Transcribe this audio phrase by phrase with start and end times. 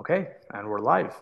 [0.00, 1.14] Okay, and we're live.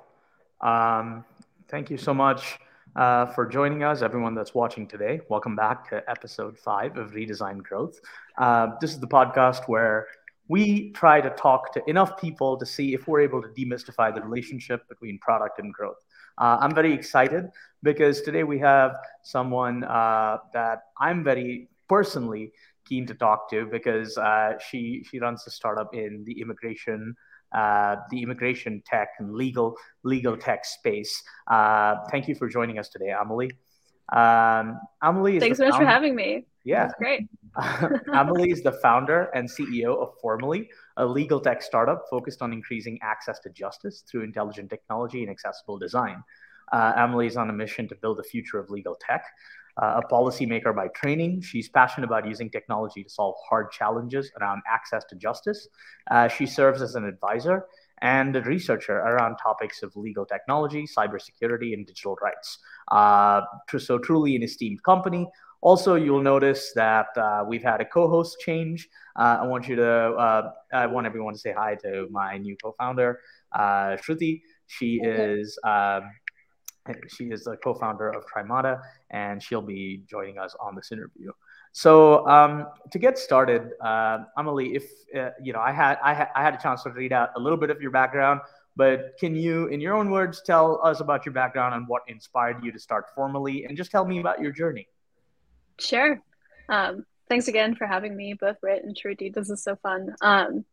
[0.61, 1.25] Um,
[1.69, 2.61] thank you so much
[2.95, 5.21] uh, for joining us, everyone that's watching today.
[5.29, 7.99] Welcome back to episode five of Redesign Growth.
[8.38, 10.06] Uh, this is the podcast where
[10.46, 14.21] we try to talk to enough people to see if we're able to demystify the
[14.21, 16.05] relationship between product and growth.
[16.41, 17.48] Uh, I'm very excited
[17.83, 22.52] because today we have someone uh, that I'm very personally
[22.84, 27.16] keen to talk to because uh, she she runs a startup in the immigration
[27.52, 31.23] uh, the immigration tech and legal legal tech space.
[31.47, 33.51] Uh, thank you for joining us today, Amelie.
[34.12, 35.87] Um, Amelie, thanks so much founder.
[35.87, 36.47] for having me.
[36.65, 37.29] Yeah, That's great.
[38.12, 42.98] Amelie is the founder and CEO of Formally, a legal tech startup focused on increasing
[43.02, 46.23] access to justice through intelligent technology and accessible design.
[46.73, 49.24] Uh, Amelie is on a mission to build the future of legal tech
[49.78, 51.41] a policymaker by training.
[51.41, 55.68] She's passionate about using technology to solve hard challenges around access to justice.
[56.10, 57.66] Uh, she serves as an advisor
[58.01, 62.59] and a researcher around topics of legal technology, cybersecurity, and digital rights.
[62.90, 63.43] Uh,
[63.76, 65.27] so, truly an esteemed company.
[65.61, 68.89] Also, you'll notice that uh, we've had a co-host change.
[69.19, 72.56] Uh, I want you to, uh, I want everyone to say hi to my new
[72.62, 73.19] co-founder,
[73.55, 74.43] Shruti.
[74.69, 76.03] She is um,
[77.08, 81.31] she is the co-founder of Trymata, and she'll be joining us on this interview.
[81.72, 84.84] So um, to get started, uh, Amelie, if
[85.16, 87.41] uh, you know, I had I, ha- I had a chance to read out a
[87.41, 88.41] little bit of your background,
[88.77, 92.64] but can you, in your own words, tell us about your background and what inspired
[92.64, 94.86] you to start formally, and just tell me about your journey?
[95.78, 96.20] Sure.
[96.69, 99.33] Um, thanks again for having me, both Rit and Shruti.
[99.33, 100.14] This is so fun.
[100.20, 100.64] Um,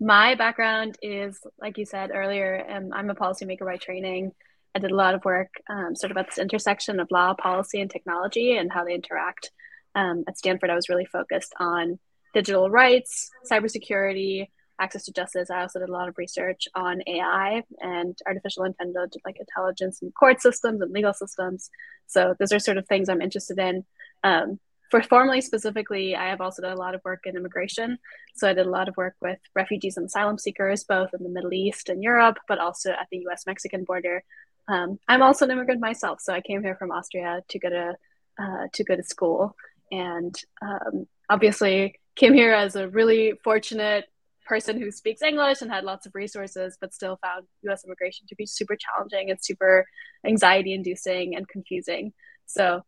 [0.00, 4.32] my background is, like you said earlier, um, I'm a policymaker by training.
[4.76, 7.80] I did a lot of work um, sort of at this intersection of law, policy,
[7.80, 9.50] and technology and how they interact.
[9.94, 11.98] Um, at Stanford, I was really focused on
[12.34, 15.50] digital rights, cybersecurity, access to justice.
[15.50, 20.12] I also did a lot of research on AI and artificial intelligence, like intelligence in
[20.12, 21.70] court systems and legal systems.
[22.06, 23.82] So those are sort of things I'm interested in.
[24.22, 27.98] Um, for formally specifically, I have also done a lot of work in immigration.
[28.34, 31.30] So I did a lot of work with refugees and asylum seekers, both in the
[31.30, 34.22] Middle East and Europe, but also at the US Mexican border,
[34.68, 37.94] um, I'm also an immigrant myself, so I came here from Austria to go to
[38.38, 39.56] uh, to go to school,
[39.90, 44.06] and um, obviously came here as a really fortunate
[44.46, 47.84] person who speaks English and had lots of resources, but still found U.S.
[47.84, 49.86] immigration to be super challenging and super
[50.24, 52.12] anxiety-inducing and confusing.
[52.46, 52.82] So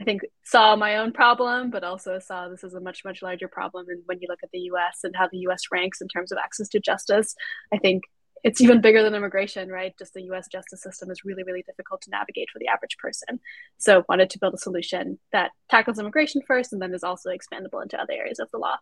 [0.00, 3.48] I think saw my own problem, but also saw this as a much much larger
[3.48, 3.86] problem.
[3.88, 5.00] And when you look at the U.S.
[5.02, 5.62] and how the U.S.
[5.72, 7.34] ranks in terms of access to justice,
[7.72, 8.04] I think
[8.44, 9.94] it's even bigger than immigration, right?
[9.98, 13.40] Just the US justice system is really, really difficult to navigate for the average person.
[13.78, 17.82] So wanted to build a solution that tackles immigration first and then is also expandable
[17.82, 18.76] into other areas of the law.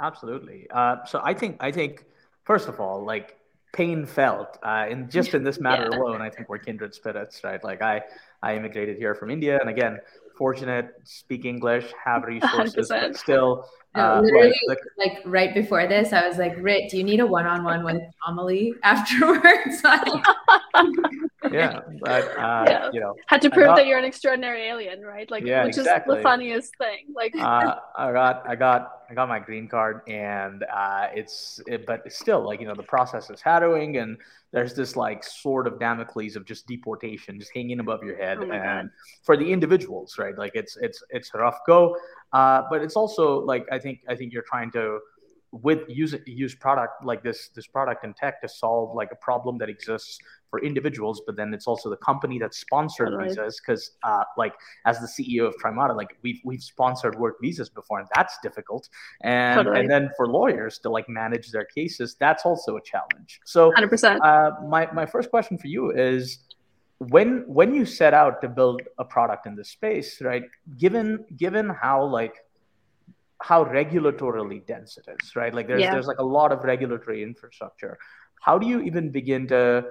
[0.00, 0.66] Absolutely.
[0.70, 2.04] Uh, so I think I think
[2.44, 3.36] first of all, like
[3.72, 5.98] pain felt uh, in just in this matter yeah.
[5.98, 7.62] alone, I think we're kindred spirits, right?
[7.62, 8.02] Like I
[8.42, 9.98] I immigrated here from India, and again,
[10.36, 13.00] fortunate, speak English, have resources, 100%.
[13.00, 13.68] but still.
[13.94, 17.26] Uh, literally, like, like, right before this, I was like, Rit, do you need a
[17.26, 19.82] one-on-one with Amelie afterwards?
[21.50, 22.90] yeah, but uh, yeah.
[22.92, 25.30] you know, had to prove got, that you're an extraordinary alien, right?
[25.30, 26.14] Like, yeah, which exactly.
[26.14, 27.06] is the funniest thing.
[27.14, 31.86] Like, uh, I got, I got, I got my green card, and uh, it's, it,
[31.86, 34.16] but it's still like you know the process is harrowing, and
[34.52, 38.50] there's this like sword of Damocles of just deportation just hanging above your head, oh
[38.50, 38.90] and God.
[39.22, 40.36] for the individuals, right?
[40.36, 41.96] Like, it's, it's, it's a rough go,
[42.32, 45.00] uh, but it's also like I think, I think you're trying to
[45.52, 49.58] with use use product like this this product and tech to solve like a problem
[49.58, 50.18] that exists
[50.48, 53.28] for individuals but then it's also the company that sponsored right.
[53.28, 54.54] visas because uh, like
[54.86, 58.88] as the ceo of trymata like we've we've sponsored work visas before and that's difficult
[59.24, 59.80] and totally.
[59.80, 64.18] and then for lawyers to like manage their cases that's also a challenge so 100%
[64.24, 66.38] uh, my, my first question for you is
[66.98, 70.44] when when you set out to build a product in this space right
[70.78, 72.36] given given how like
[73.42, 75.52] how regulatorily dense it is, right?
[75.52, 75.92] Like there's yeah.
[75.92, 77.98] there's like a lot of regulatory infrastructure.
[78.40, 79.86] How do you even begin to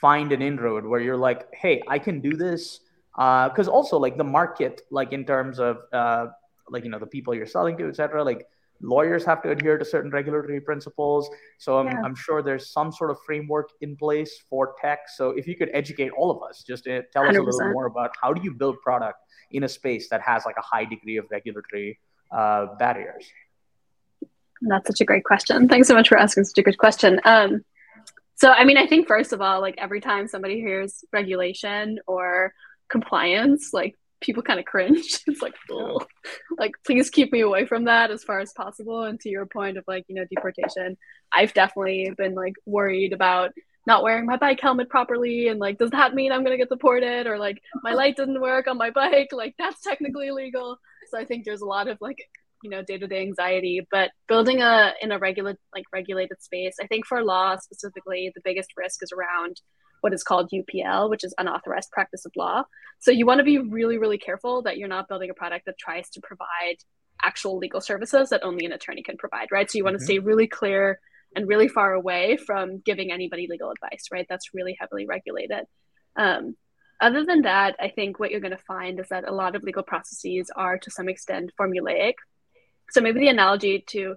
[0.00, 2.80] find an inroad where you're like, hey, I can do this?
[3.14, 6.26] Because uh, also like the market, like in terms of uh,
[6.70, 8.22] like you know the people you're selling to, etc.
[8.22, 8.46] Like
[8.80, 11.28] lawyers have to adhere to certain regulatory principles.
[11.58, 12.00] So I'm, yeah.
[12.04, 15.00] I'm sure there's some sort of framework in place for tech.
[15.16, 17.30] So if you could educate all of us, just to tell 100%.
[17.30, 19.18] us a little more about how do you build product
[19.50, 21.98] in a space that has like a high degree of regulatory
[22.30, 23.24] uh, barriers?
[24.60, 25.68] That's such a great question.
[25.68, 27.20] Thanks so much for asking such a good question.
[27.24, 27.64] Um,
[28.34, 32.52] so, I mean, I think first of all, like every time somebody hears regulation or
[32.88, 35.20] compliance, like people kind of cringe.
[35.26, 36.00] it's like, oh,
[36.58, 39.04] like please keep me away from that as far as possible.
[39.04, 40.96] And to your point of like, you know, deportation,
[41.32, 43.52] I've definitely been like worried about
[43.86, 46.68] not wearing my bike helmet properly and like does that mean i'm going to get
[46.68, 50.78] deported or like my light didn't work on my bike like that's technically illegal
[51.10, 52.18] so i think there's a lot of like
[52.62, 57.06] you know day-to-day anxiety but building a in a regular like regulated space i think
[57.06, 59.60] for law specifically the biggest risk is around
[60.00, 62.62] what is called upl which is unauthorized practice of law
[62.98, 65.78] so you want to be really really careful that you're not building a product that
[65.78, 66.76] tries to provide
[67.22, 70.04] actual legal services that only an attorney can provide right so you want to mm-hmm.
[70.04, 71.00] stay really clear
[71.34, 74.26] and really far away from giving anybody legal advice, right?
[74.28, 75.64] That's really heavily regulated.
[76.16, 76.56] Um,
[77.00, 79.62] other than that, I think what you're going to find is that a lot of
[79.62, 82.14] legal processes are to some extent formulaic.
[82.90, 84.16] So maybe the analogy to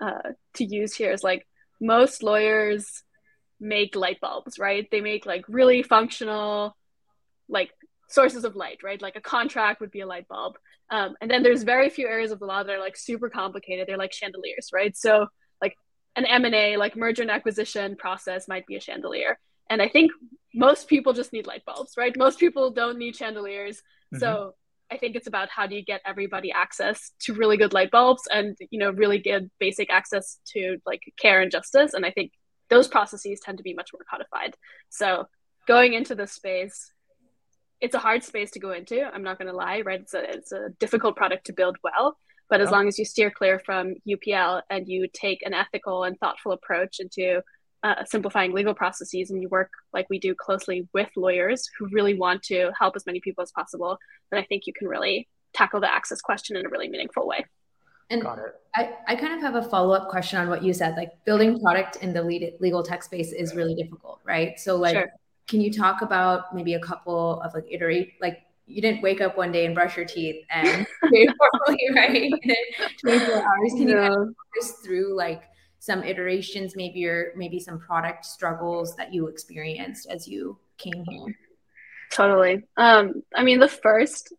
[0.00, 1.46] uh, to use here is like
[1.80, 3.02] most lawyers
[3.58, 4.88] make light bulbs, right?
[4.90, 6.76] They make like really functional,
[7.48, 7.70] like
[8.08, 9.00] sources of light, right?
[9.00, 10.56] Like a contract would be a light bulb.
[10.90, 13.86] Um, and then there's very few areas of the law that are like super complicated.
[13.86, 14.96] They're like chandeliers, right?
[14.96, 15.26] So
[15.60, 15.76] like
[16.16, 19.38] an M&A like merger and acquisition process might be a chandelier.
[19.68, 20.10] And I think
[20.54, 22.16] most people just need light bulbs, right?
[22.16, 23.78] Most people don't need chandeliers.
[23.78, 24.18] Mm-hmm.
[24.18, 24.54] So
[24.90, 28.22] I think it's about how do you get everybody access to really good light bulbs
[28.30, 31.94] and you know really good basic access to like care and justice.
[31.94, 32.32] And I think
[32.68, 34.56] those processes tend to be much more codified.
[34.88, 35.26] So
[35.66, 36.92] going into this space,
[37.80, 39.02] it's a hard space to go into.
[39.02, 40.00] I'm not going to lie, right?
[40.00, 42.16] It's a it's a difficult product to build well.
[42.48, 46.18] But as long as you steer clear from UPL and you take an ethical and
[46.18, 47.42] thoughtful approach into
[47.82, 52.14] uh, simplifying legal processes and you work like we do closely with lawyers who really
[52.14, 53.98] want to help as many people as possible,
[54.30, 57.44] then I think you can really tackle the access question in a really meaningful way.
[58.10, 58.26] And
[58.74, 60.96] I, I kind of have a follow up question on what you said.
[60.96, 64.58] Like building product in the legal tech space is really difficult, right?
[64.58, 65.08] So, like, sure.
[65.46, 69.36] can you talk about maybe a couple of like iterate, like you didn't wake up
[69.36, 72.32] one day and brush your teeth and formally, right?
[73.00, 73.72] 24 hours.
[73.76, 75.44] Can you kind of us through like
[75.80, 81.36] some iterations, maybe or maybe some product struggles that you experienced as you came here?
[82.12, 82.64] Totally.
[82.76, 84.32] Um, I mean, the first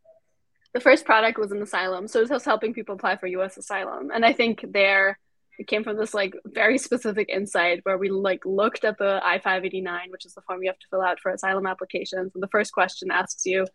[0.73, 3.57] the first product was an asylum, so it was helping people apply for U.S.
[3.57, 5.19] asylum, and I think there
[5.59, 10.11] it came from this like very specific insight where we like looked at the I-589,
[10.11, 12.71] which is the form you have to fill out for asylum applications, and the first
[12.71, 13.65] question asks you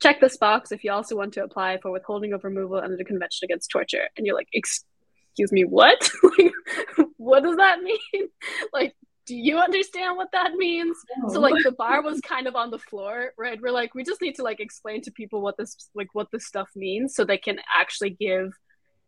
[0.00, 3.04] check this box if you also want to apply for withholding of removal under the
[3.04, 4.08] Convention Against Torture.
[4.16, 4.48] And you're like,
[5.32, 6.10] excuse me, what?
[6.38, 6.52] like,
[7.16, 8.28] what does that mean?
[8.72, 8.94] like,
[9.24, 10.96] do you understand what that means?
[11.28, 13.58] So like the bar was kind of on the floor, right?
[13.60, 16.46] We're like, we just need to like explain to people what this like what this
[16.46, 18.52] stuff means so they can actually give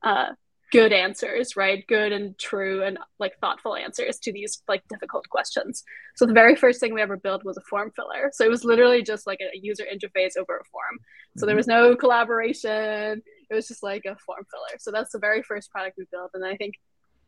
[0.04, 0.32] uh
[0.74, 1.86] good answers, right?
[1.86, 5.84] Good and true and like thoughtful answers to these like difficult questions.
[6.16, 8.30] So the very first thing we ever built was a form filler.
[8.32, 10.98] So it was literally just like a user interface over a form.
[11.36, 11.46] So mm-hmm.
[11.46, 13.22] there was no collaboration.
[13.50, 14.78] It was just like a form filler.
[14.80, 16.32] So that's the very first product we built.
[16.34, 16.74] And I think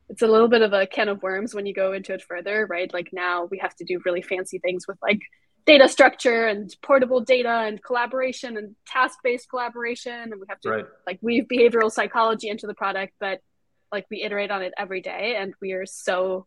[0.08, 2.66] it's a little bit of a can of worms when you go into it further,
[2.66, 2.92] right?
[2.92, 5.20] Like now we have to do really fancy things with like
[5.66, 10.84] data structure and portable data and collaboration and task-based collaboration and we have to right.
[11.06, 13.40] like weave behavioral psychology into the product but
[13.92, 16.46] like we iterate on it every day and we are so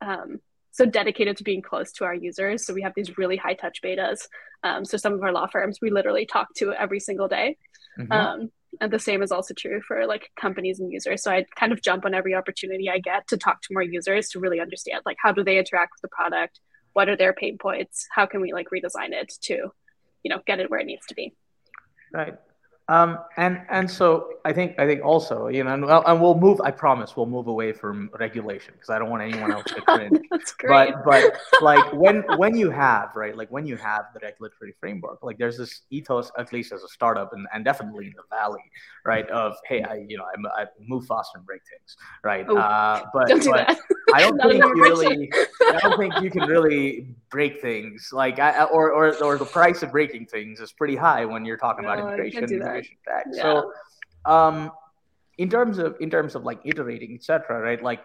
[0.00, 2.64] um, so dedicated to being close to our users.
[2.64, 4.28] So we have these really high touch betas.
[4.62, 7.56] Um, so some of our law firms we literally talk to every single day.
[7.98, 8.12] Mm-hmm.
[8.12, 11.22] um, and the same is also true for like companies and users.
[11.22, 14.28] So i kind of jump on every opportunity i get to talk to more users
[14.28, 16.60] to really understand like how do they interact with the product
[16.98, 19.70] what are their pain points how can we like redesign it to
[20.24, 21.32] you know get it where it needs to be
[22.12, 22.34] right
[22.90, 26.58] um, and and so I think I think also you know and, and we'll move
[26.62, 30.18] I promise we'll move away from regulation because I don't want anyone else to cringe.
[30.30, 30.94] That's great.
[31.04, 35.18] But but like when when you have right like when you have the regulatory framework
[35.22, 38.64] like there's this ethos at least as a startup and, and definitely in the valley
[39.04, 42.46] right of hey I you know I, I move faster and break things right.
[42.48, 43.78] Oh, uh, but don't do but that.
[44.14, 48.64] I don't think you really I don't think you can really break things like I,
[48.64, 51.92] or or or the price of breaking things is pretty high when you're talking no,
[51.92, 53.24] about immigration back.
[53.32, 53.42] Yeah.
[53.42, 53.72] So,
[54.24, 54.70] um,
[55.38, 57.82] in terms of in terms of like iterating, etc., right?
[57.82, 58.00] Like,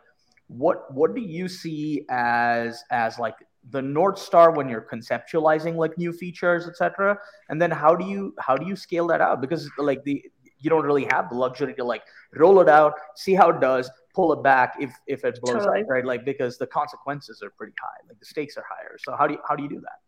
[0.48, 3.36] what what do you see as as like
[3.70, 7.18] the north star when you're conceptualizing like new features, etc.
[7.50, 9.42] And then how do you how do you scale that out?
[9.42, 10.24] Because like the
[10.60, 12.04] you don't really have the luxury to like
[12.36, 15.82] roll it out, see how it does, pull it back if if it blows totally.
[15.82, 16.06] up, right?
[16.06, 18.98] Like because the consequences are pretty high, like the stakes are higher.
[19.04, 20.00] So how do you how do you do that?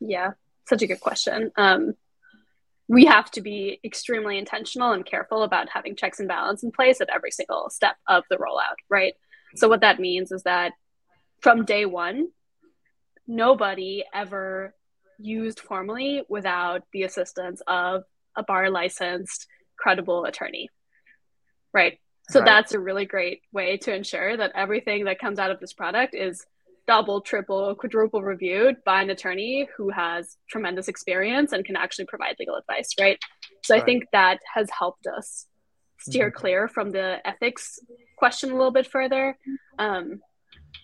[0.00, 0.32] Yeah,
[0.66, 1.50] such a good question.
[1.56, 1.94] Um,
[2.88, 7.00] we have to be extremely intentional and careful about having checks and balance in place
[7.00, 9.14] at every single step of the rollout, right?
[9.56, 10.72] So, what that means is that
[11.40, 12.28] from day one,
[13.26, 14.74] nobody ever
[15.18, 18.04] used formally without the assistance of
[18.36, 19.46] a bar licensed,
[19.78, 20.68] credible attorney,
[21.72, 21.98] right?
[22.30, 22.46] So, right.
[22.46, 26.14] that's a really great way to ensure that everything that comes out of this product
[26.14, 26.44] is
[26.86, 32.36] double, triple, quadruple reviewed by an attorney who has tremendous experience and can actually provide
[32.38, 33.18] legal advice, right?
[33.62, 33.82] So right.
[33.82, 35.46] I think that has helped us
[36.00, 36.38] steer mm-hmm.
[36.38, 37.78] clear from the ethics
[38.18, 39.36] question a little bit further.
[39.78, 40.20] Um,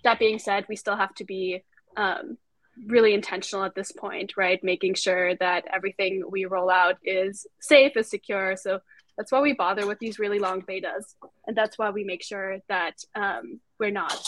[0.05, 1.63] that being said, we still have to be
[1.97, 2.39] um,
[2.87, 4.63] really intentional at this point, right?
[4.63, 8.57] Making sure that everything we roll out is safe, is secure.
[8.57, 8.81] So
[9.21, 11.15] that's why we bother with these really long betas.
[11.47, 14.19] And that's why we make sure that um, we're not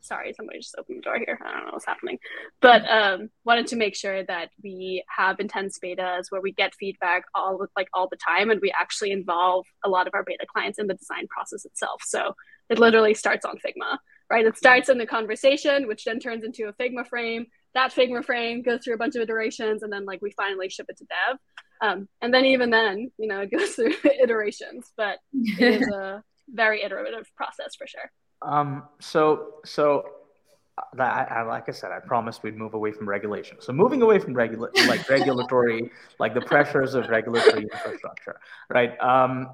[0.00, 1.38] sorry, somebody just opened the door here.
[1.44, 2.18] I don't know what's happening,
[2.62, 7.24] but um, wanted to make sure that we have intense betas where we get feedback
[7.34, 10.78] all like all the time, and we actually involve a lot of our beta clients
[10.78, 12.00] in the design process itself.
[12.02, 12.34] So
[12.70, 13.98] it literally starts on Figma,
[14.30, 14.46] right?
[14.46, 17.44] It starts in the conversation, which then turns into a Figma frame.
[17.74, 20.86] That Figma frame goes through a bunch of iterations, and then like we finally ship
[20.88, 21.38] it to dev.
[21.80, 26.22] Um, and then even then, you know, it goes through iterations, but it is a
[26.48, 28.10] very iterative process for sure.
[28.42, 30.04] Um, so, so
[30.78, 33.58] uh, I, I, like I said, I promised we'd move away from regulation.
[33.60, 38.98] So moving away from regula- like regulatory, like the pressures of regulatory infrastructure, right?
[39.00, 39.50] Um,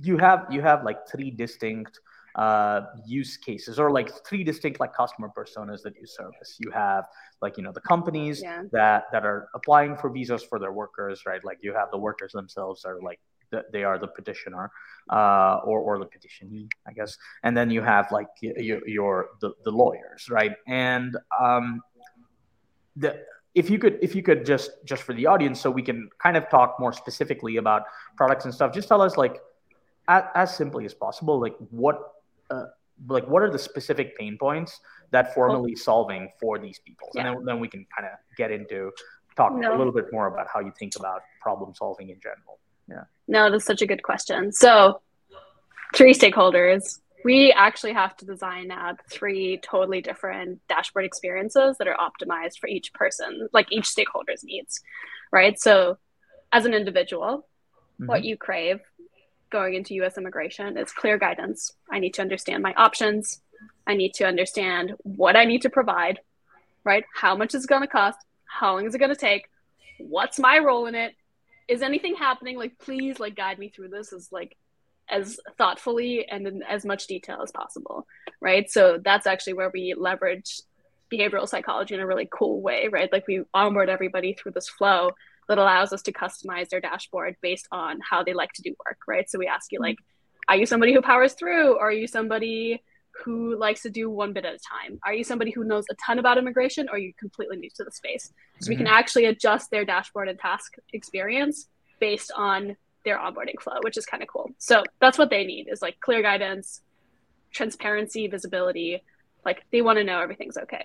[0.00, 1.98] you have you have like three distinct
[2.34, 6.56] uh, use cases or like three distinct like customer personas that you service.
[6.58, 7.06] You have
[7.42, 8.62] like you know the companies yeah.
[8.72, 11.44] that that are applying for visas for their workers, right?
[11.44, 13.20] Like you have the workers themselves are like
[13.72, 14.70] they are the petitioner
[15.10, 17.16] uh, or, or the petitionee, I guess.
[17.42, 20.52] And then you have like your, your the, the lawyers, right?
[20.66, 21.80] And um,
[22.96, 23.22] the
[23.54, 26.36] if you could if you could just just for the audience so we can kind
[26.36, 27.82] of talk more specifically about
[28.16, 29.40] products and stuff just tell us like
[30.06, 32.12] as, as simply as possible like what
[32.50, 32.64] uh,
[33.08, 37.28] like what are the specific pain points that Formally solving for these people yeah.
[37.28, 38.90] and then, then we can kind of get into
[39.36, 39.74] talk no.
[39.74, 43.04] a little bit more about how you think about problem solving in general yeah.
[43.26, 44.52] No, that's such a good question.
[44.52, 45.00] So,
[45.94, 46.98] three stakeholders.
[47.24, 52.68] We actually have to design out three totally different dashboard experiences that are optimized for
[52.68, 54.80] each person, like each stakeholder's needs,
[55.32, 55.58] right?
[55.60, 55.98] So,
[56.52, 57.46] as an individual,
[58.00, 58.06] mm-hmm.
[58.06, 58.80] what you crave
[59.50, 61.72] going into US immigration is clear guidance.
[61.90, 63.40] I need to understand my options.
[63.86, 66.20] I need to understand what I need to provide,
[66.84, 67.04] right?
[67.14, 68.18] How much is it going to cost?
[68.44, 69.48] How long is it going to take?
[69.98, 71.14] What's my role in it?
[71.68, 74.56] is anything happening like please like guide me through this as like
[75.10, 78.06] as thoughtfully and in as much detail as possible
[78.40, 80.62] right so that's actually where we leverage
[81.12, 85.10] behavioral psychology in a really cool way right like we onboard everybody through this flow
[85.48, 88.98] that allows us to customize their dashboard based on how they like to do work
[89.06, 89.96] right so we ask you like
[90.48, 92.82] are you somebody who powers through or are you somebody
[93.24, 94.98] who likes to do one bit at a time?
[95.04, 97.84] Are you somebody who knows a ton about immigration or are you completely new to
[97.84, 98.32] the space?
[98.60, 98.70] So mm-hmm.
[98.70, 98.94] we can mm-hmm.
[98.94, 101.68] actually adjust their dashboard and task experience
[102.00, 104.50] based on their onboarding flow, which is kind of cool.
[104.58, 106.80] So that's what they need is like clear guidance,
[107.52, 109.02] transparency, visibility.
[109.44, 110.84] Like they want to know everything's okay.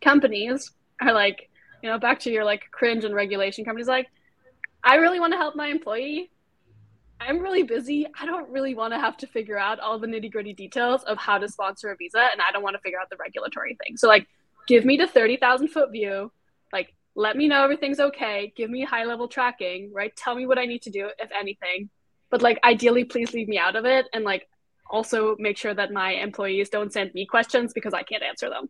[0.00, 1.50] Companies are like,
[1.82, 4.08] you know, back to your like cringe and regulation companies like,
[4.82, 6.30] I really want to help my employee
[7.20, 8.06] I'm really busy.
[8.18, 11.16] I don't really want to have to figure out all the nitty gritty details of
[11.18, 13.96] how to sponsor a visa, and I don't want to figure out the regulatory thing.
[13.96, 14.26] So, like,
[14.68, 16.30] give me the 30,000 foot view.
[16.72, 18.52] Like, let me know everything's okay.
[18.54, 20.14] Give me high level tracking, right?
[20.14, 21.88] Tell me what I need to do, if anything.
[22.30, 24.06] But, like, ideally, please leave me out of it.
[24.12, 24.48] And, like,
[24.90, 28.68] also make sure that my employees don't send me questions because I can't answer them.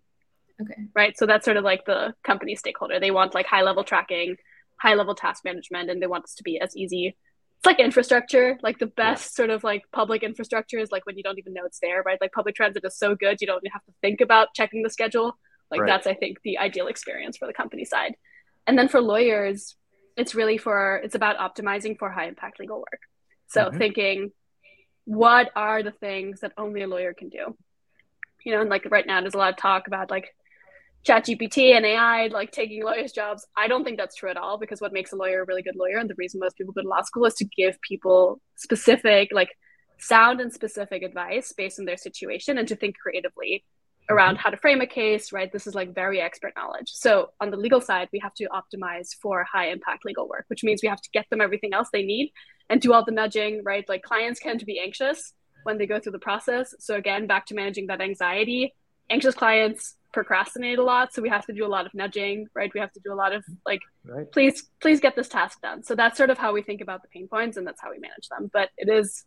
[0.61, 0.83] Okay.
[0.95, 1.17] Right.
[1.17, 2.99] So, that's sort of like the company stakeholder.
[2.99, 4.37] They want, like, high level tracking,
[4.81, 7.17] high level task management, and they want this to be as easy
[7.59, 9.37] it's like infrastructure like the best yeah.
[9.37, 12.21] sort of like public infrastructure is like when you don't even know it's there right
[12.21, 15.37] like public transit is so good you don't have to think about checking the schedule
[15.71, 15.87] like right.
[15.87, 18.15] that's i think the ideal experience for the company side
[18.67, 19.77] and then for lawyers
[20.17, 23.01] it's really for it's about optimizing for high impact legal work
[23.49, 23.79] so mm-hmm.
[23.79, 24.31] thinking
[25.05, 27.57] what are the things that only a lawyer can do
[28.45, 30.35] you know and like right now there's a lot of talk about like
[31.07, 33.47] ChatGPT and AI like taking lawyers' jobs.
[33.57, 35.77] I don't think that's true at all because what makes a lawyer a really good
[35.77, 39.29] lawyer and the reason most people go to law school is to give people specific,
[39.33, 39.51] like
[39.99, 43.65] sound and specific advice based on their situation and to think creatively
[44.11, 44.43] around mm-hmm.
[44.43, 45.53] how to frame a case, right?
[45.53, 46.91] This is like very expert knowledge.
[46.93, 50.65] So on the legal side, we have to optimize for high impact legal work, which
[50.65, 52.33] means we have to get them everything else they need
[52.69, 53.89] and do all the nudging, right?
[53.89, 55.33] Like clients tend to be anxious
[55.63, 56.75] when they go through the process.
[56.81, 58.75] So again, back to managing that anxiety,
[59.11, 62.73] anxious clients procrastinate a lot so we have to do a lot of nudging right
[62.75, 64.31] we have to do a lot of like right.
[64.33, 67.09] please please get this task done so that's sort of how we think about the
[67.09, 69.25] pain points and that's how we manage them but it is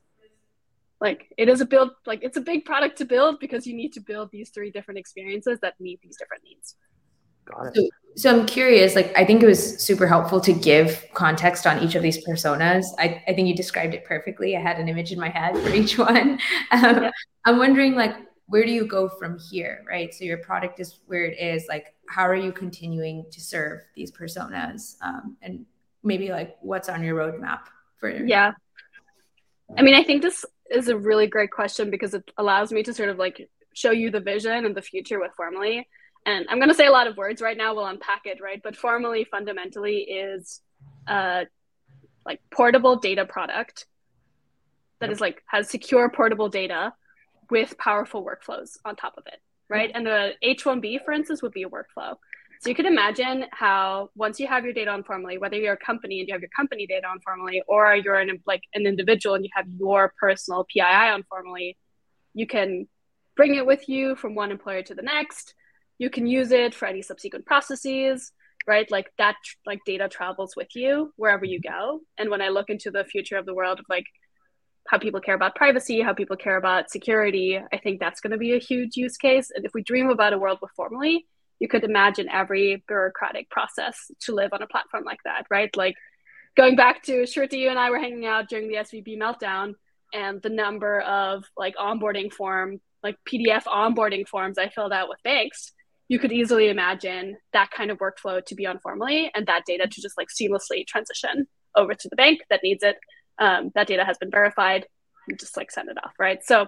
[0.99, 3.93] like it is a build like it's a big product to build because you need
[3.93, 6.75] to build these three different experiences that meet these different needs
[7.45, 7.75] Got it.
[7.75, 11.81] So, so I'm curious, like I think it was super helpful to give context on
[11.83, 12.85] each of these personas.
[12.97, 14.55] I, I think you described it perfectly.
[14.55, 16.39] I had an image in my head for each one.
[16.71, 17.11] Um, yeah.
[17.45, 18.15] I'm wondering like
[18.49, 20.13] where do you go from here right?
[20.13, 24.11] So your product is where it is like how are you continuing to serve these
[24.11, 25.65] personas um, and
[26.03, 27.61] maybe like what's on your roadmap
[27.97, 28.53] for yeah.
[29.77, 32.93] I mean i think this is a really great question because it allows me to
[32.93, 35.87] sort of like show you the vision and the future with formally.
[36.25, 38.61] And i'm going to say a lot of words right now we'll unpack it right?
[38.63, 40.61] But formally fundamentally is
[41.07, 41.45] a
[42.25, 43.85] like portable data product
[44.99, 46.93] that is like has secure portable data
[47.49, 49.39] with powerful workflows on top of it
[49.69, 52.15] right and the h1b for instance would be a workflow
[52.61, 55.77] so you could imagine how once you have your data on formally, whether you're a
[55.77, 59.35] company and you have your company data on formally, or you're an like an individual
[59.35, 61.77] and you have your personal PII on formally,
[62.33, 62.89] you can
[63.37, 65.53] bring it with you from one employer to the next.
[65.99, 68.33] You can use it for any subsequent processes,
[68.67, 68.91] right?
[68.91, 72.01] Like that like data travels with you wherever you go.
[72.17, 74.05] And when I look into the future of the world of like
[74.87, 78.37] how people care about privacy, how people care about security, I think that's going to
[78.37, 79.51] be a huge use case.
[79.53, 81.27] And if we dream about a world with formally,
[81.59, 85.75] you could imagine every bureaucratic process to live on a platform like that, right?
[85.75, 85.95] Like
[86.55, 89.75] going back to Shruti, you and I were hanging out during the SVB meltdown,
[90.13, 95.21] and the number of like onboarding form, like PDF onboarding forms I filled out with
[95.23, 95.71] banks,
[96.07, 99.87] you could easily imagine that kind of workflow to be on formally and that data
[99.87, 102.97] to just like seamlessly transition over to the bank that needs it.
[103.39, 104.85] Um, that data has been verified,
[105.27, 106.43] and just like send it off, right?
[106.43, 106.67] So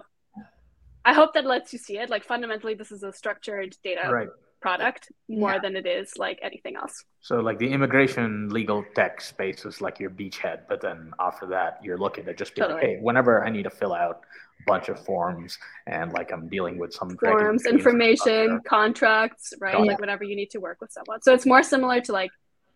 [1.04, 2.10] I hope that lets you see it.
[2.10, 4.28] Like fundamentally, this is a structured data right
[4.62, 5.58] product more yeah.
[5.58, 7.04] than it is like anything else.
[7.20, 11.80] So like the immigration legal tech space is like your beachhead, but then after that
[11.82, 12.80] you're looking to just be totally.
[12.80, 14.22] like, hey, whenever I need to fill out
[14.60, 19.78] a bunch of forms and like I'm dealing with some forms, information, contracts, right?
[19.78, 21.20] Like whatever you need to work with someone.
[21.22, 22.30] So it's more similar to like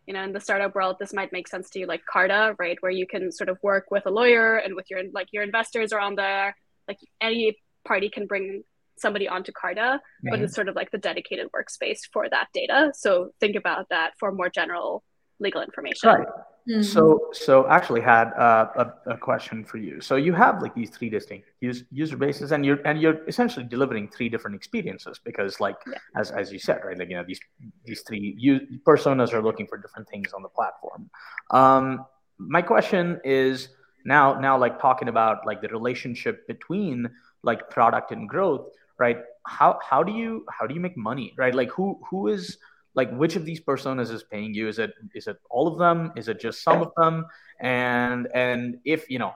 [0.06, 2.78] you know in the startup world this might make sense to you like carta right
[2.80, 5.92] where you can sort of work with a lawyer and with your like your investors
[5.92, 6.56] are on there
[6.88, 8.62] like any party can bring
[8.98, 10.00] somebody onto Carta, right.
[10.22, 10.54] but it's mm-hmm.
[10.54, 12.92] sort of like the dedicated workspace for that data.
[12.94, 15.04] So think about that for more general
[15.38, 16.08] legal information.
[16.08, 16.26] Right.
[16.68, 16.82] Mm-hmm.
[16.82, 18.66] So, so actually had uh,
[19.06, 20.00] a, a question for you.
[20.00, 23.64] So you have like these three distinct use, user bases, and you're and you're essentially
[23.64, 25.98] delivering three different experiences because, like yeah.
[26.16, 26.98] as as you said, right?
[26.98, 27.38] Like you know these
[27.84, 31.08] these three u- personas are looking for different things on the platform.
[31.52, 32.04] Um,
[32.38, 33.68] my question is
[34.04, 37.08] now now like talking about like the relationship between
[37.42, 41.54] like product and growth right how how do you how do you make money right
[41.54, 42.58] like who who is
[42.96, 46.12] like which of these personas is paying you is it is it all of them
[46.16, 47.24] is it just some of them
[47.60, 49.32] and and if you know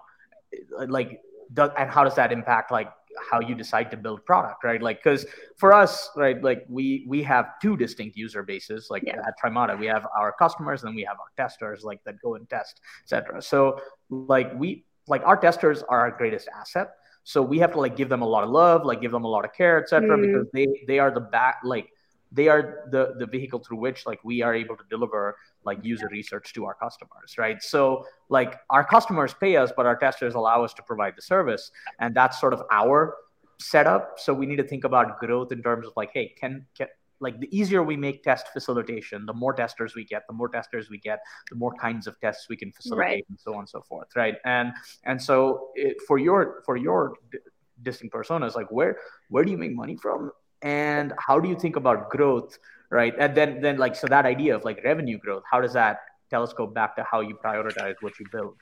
[0.89, 1.21] like
[1.55, 2.91] does, and how does that impact like
[3.31, 7.23] how you decide to build product right like because for us right like we we
[7.23, 9.21] have two distinct user bases like yeah.
[9.27, 12.49] at trymata we have our customers and we have our testers like that go and
[12.49, 16.93] test etc so like we like our testers are our greatest asset
[17.25, 19.29] so we have to like give them a lot of love, like give them a
[19.29, 20.17] lot of care, etc.
[20.17, 20.27] Mm.
[20.27, 21.93] Because they they are the back like
[22.33, 26.09] they are the the vehicle through which like we are able to deliver like user
[26.11, 30.65] research to our customers right so like our customers pay us but our testers allow
[30.65, 33.17] us to provide the service and that's sort of our
[33.59, 36.87] setup so we need to think about growth in terms of like hey can, can
[37.21, 40.89] like the easier we make test facilitation, the more testers we get, the more testers
[40.91, 43.25] we get, the more kinds of tests we can facilitate, right.
[43.29, 44.37] and so on and so forth, right?
[44.45, 44.73] And
[45.05, 47.39] and so it, for your for your d-
[47.83, 48.97] distinct personas, like where
[49.29, 50.31] where do you make money from,
[50.63, 52.59] and how do you think about growth,
[52.91, 53.15] right?
[53.19, 56.75] And then then like so that idea of like revenue growth, how does that telescope
[56.75, 58.57] back to how you prioritize what you build?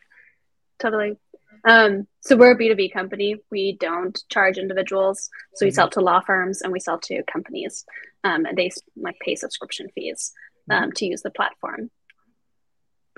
[0.79, 1.17] Totally.
[1.65, 3.37] Um, so we're a B2B company.
[3.51, 5.29] We don't charge individuals.
[5.55, 5.75] So we mm-hmm.
[5.75, 7.85] sell to law firms and we sell to companies.
[8.25, 10.33] Um, and they like pay subscription fees
[10.71, 10.91] um, mm-hmm.
[10.93, 11.91] to use the platform.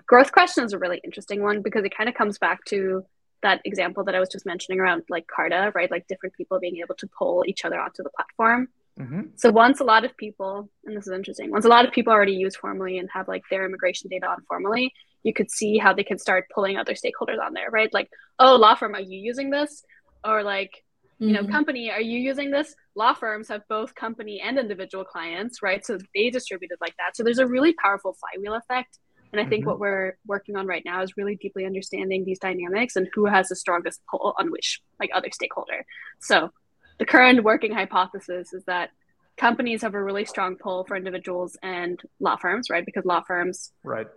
[0.07, 3.05] Growth question is a really interesting one because it kind of comes back to
[3.43, 5.91] that example that I was just mentioning around like Carta, right?
[5.91, 8.69] Like different people being able to pull each other onto the platform.
[8.99, 9.21] Mm-hmm.
[9.37, 12.13] So once a lot of people, and this is interesting, once a lot of people
[12.13, 15.93] already use formally and have like their immigration data on formally, you could see how
[15.93, 17.93] they can start pulling other stakeholders on there, right?
[17.93, 19.83] Like, oh, law firm, are you using this?
[20.25, 21.29] Or like, mm-hmm.
[21.29, 21.53] you know, mm-hmm.
[21.53, 22.75] company, are you using this?
[22.95, 25.85] Law firms have both company and individual clients, right?
[25.85, 27.17] So they distribute it like that.
[27.17, 28.99] So there's a really powerful flywheel effect.
[29.33, 29.71] And I think mm-hmm.
[29.71, 33.49] what we're working on right now is really deeply understanding these dynamics and who has
[33.49, 35.85] the strongest pull on which like other stakeholder.
[36.21, 36.51] So
[36.99, 38.91] the current working hypothesis is that
[39.37, 42.85] companies have a really strong pull for individuals and law firms, right?
[42.85, 44.09] Because law firms right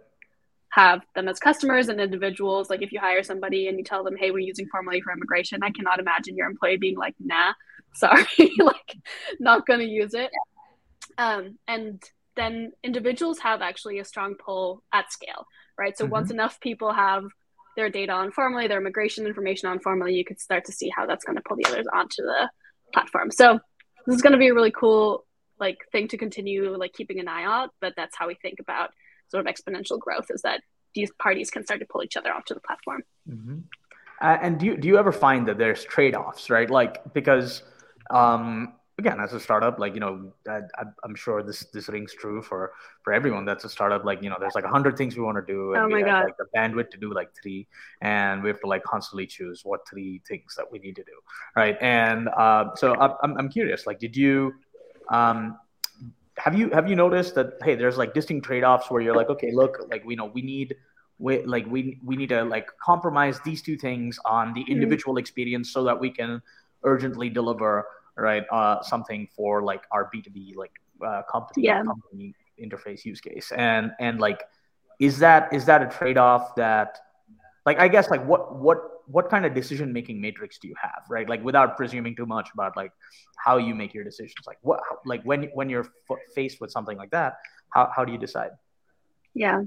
[0.73, 2.67] have them as customers and individuals.
[2.67, 5.61] Like if you hire somebody and you tell them, hey, we're using formally for immigration,
[5.61, 7.53] I cannot imagine your employee being like, nah,
[7.93, 8.25] sorry,
[8.57, 8.97] like
[9.39, 10.31] not going to use it.
[11.19, 12.01] Um, and
[12.35, 15.45] then individuals have actually a strong pull at scale,
[15.77, 15.97] right?
[15.97, 16.11] So mm-hmm.
[16.13, 17.23] once enough people have
[17.75, 21.05] their data on formally, their immigration information on formally, you could start to see how
[21.05, 22.49] that's going to pull the others onto the
[22.93, 23.31] platform.
[23.31, 23.59] So
[24.05, 25.25] this is going to be a really cool
[25.59, 27.69] like thing to continue like keeping an eye out.
[27.81, 28.91] But that's how we think about
[29.29, 30.61] sort of exponential growth is that
[30.93, 33.01] these parties can start to pull each other onto the platform.
[33.29, 33.59] Mm-hmm.
[34.21, 36.69] Uh, and do you, do you ever find that there's trade-offs, right?
[36.69, 37.63] Like because
[38.09, 40.61] um, again, as a startup, like you know, I,
[41.03, 44.05] am sure this this rings true for for everyone that's a startup.
[44.05, 46.01] Like you know, there's like a hundred things we want to do, and oh we
[46.01, 47.67] have like the bandwidth to do like three,
[48.01, 51.17] and we have to like constantly choose what three things that we need to do,
[51.55, 51.77] right?
[51.81, 54.53] And uh, so I'm I'm curious, like, did you
[55.09, 55.57] um,
[56.37, 59.51] have you have you noticed that hey, there's like distinct trade-offs where you're like, okay,
[59.51, 60.75] look, like we know we need
[61.19, 64.71] we like we we need to like compromise these two things on the mm-hmm.
[64.71, 65.19] individual mm-hmm.
[65.19, 66.41] experience so that we can
[66.83, 67.85] urgently deliver
[68.17, 68.43] right?
[68.51, 70.71] Uh, something for like our b2b like
[71.05, 71.83] uh, company yeah.
[71.83, 73.51] company interface use case.
[73.55, 74.43] And and like
[74.99, 76.99] is that is that a trade-off that
[77.65, 81.03] like i guess like what what what kind of decision making matrix do you have
[81.09, 81.27] right?
[81.27, 82.91] Like without presuming too much about like
[83.37, 86.97] how you make your decisions like what like when when you're f- faced with something
[86.97, 87.37] like that
[87.69, 88.51] how, how do you decide?
[89.33, 89.63] Yeah.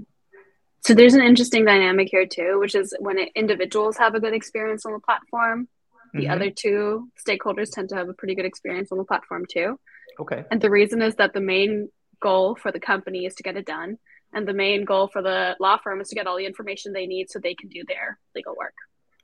[0.81, 4.87] So there's an interesting dynamic here too which is when individuals have a good experience
[4.87, 5.69] on the platform
[6.17, 6.33] the mm-hmm.
[6.33, 9.79] other two stakeholders tend to have a pretty good experience on the platform too.
[10.21, 10.45] Okay.
[10.51, 11.89] And the reason is that the main
[12.21, 13.99] goal for the company is to get it done.
[14.33, 17.07] And the main goal for the law firm is to get all the information they
[17.07, 18.75] need so they can do their legal work.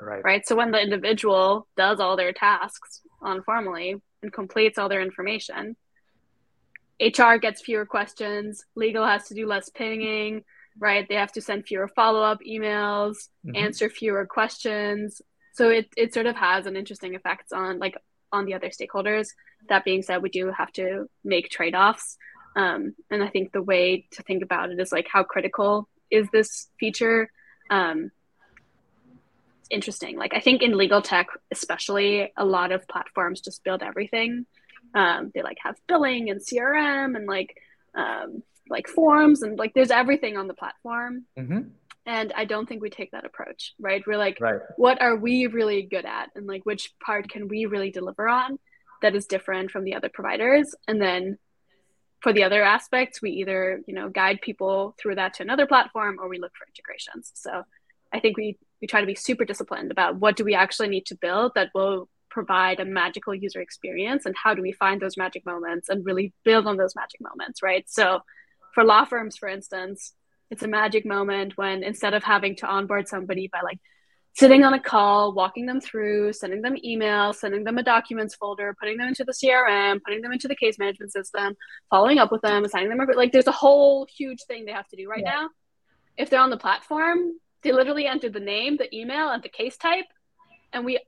[0.00, 0.24] Right.
[0.24, 0.46] Right.
[0.46, 5.76] So when the individual does all their tasks on formally and completes all their information,
[7.00, 10.44] HR gets fewer questions, legal has to do less pinging,
[10.78, 11.06] right?
[11.08, 13.56] They have to send fewer follow up emails, mm-hmm.
[13.56, 15.20] answer fewer questions,
[15.52, 17.96] so it, it sort of has an interesting effect on like
[18.32, 19.28] on the other stakeholders.
[19.68, 22.16] That being said we do have to make trade-offs.
[22.54, 26.28] Um, and i think the way to think about it is like how critical is
[26.32, 27.30] this feature?
[27.70, 28.10] Um,
[29.70, 30.18] interesting.
[30.18, 34.46] Like i think in legal tech especially a lot of platforms just build everything.
[34.94, 37.56] Um, they like have billing and crm and like
[37.94, 41.24] um, like forms and like there's everything on the platform.
[41.38, 41.60] Mm-hmm.
[42.04, 44.02] And I don't think we take that approach, right?
[44.06, 44.60] We're like, right.
[44.76, 46.30] what are we really good at?
[46.34, 48.58] And like, which part can we really deliver on
[49.02, 50.74] that is different from the other providers?
[50.88, 51.38] And then
[52.20, 56.18] for the other aspects, we either, you know, guide people through that to another platform
[56.20, 57.30] or we look for integrations.
[57.34, 57.62] So
[58.12, 61.06] I think we, we try to be super disciplined about what do we actually need
[61.06, 65.16] to build that will provide a magical user experience and how do we find those
[65.16, 67.84] magic moments and really build on those magic moments, right?
[67.88, 68.20] So
[68.74, 70.14] for law firms, for instance,
[70.52, 73.78] it's a magic moment when instead of having to onboard somebody by like
[74.34, 78.76] sitting on a call, walking them through, sending them emails, sending them a documents folder,
[78.78, 81.56] putting them into the CRM, putting them into the case management system,
[81.88, 84.86] following up with them, assigning them a, like there's a whole huge thing they have
[84.88, 85.32] to do right yeah.
[85.32, 85.48] now.
[86.18, 89.78] If they're on the platform, they literally enter the name, the email, and the case
[89.78, 90.04] type,
[90.74, 91.00] and we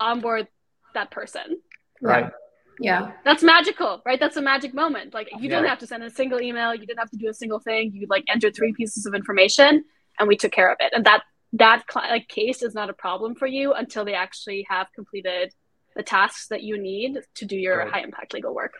[0.00, 0.48] onboard
[0.94, 1.60] that person.
[2.02, 2.32] Right
[2.80, 3.12] yeah.
[3.24, 4.18] That's magical right?
[4.18, 5.14] That's a magic moment.
[5.14, 6.74] Like you didn't have to send a single email.
[6.74, 7.92] You didn't have to do a single thing.
[7.92, 9.84] You like entered three pieces of information
[10.18, 10.92] and we took care of it.
[10.94, 11.22] And that
[11.54, 15.52] that like case is not a problem for you until they actually have completed
[15.96, 17.90] the tasks that you need to do your right.
[17.90, 18.74] high impact legal work.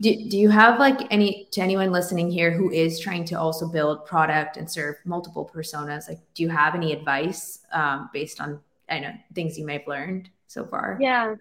[0.00, 3.68] Do, do you have like any to anyone listening here who is trying to also
[3.68, 8.60] build product and serve multiple personas like do you have any advice um, based on
[8.88, 10.98] i know things you may have learned so far?
[11.00, 11.34] Yeah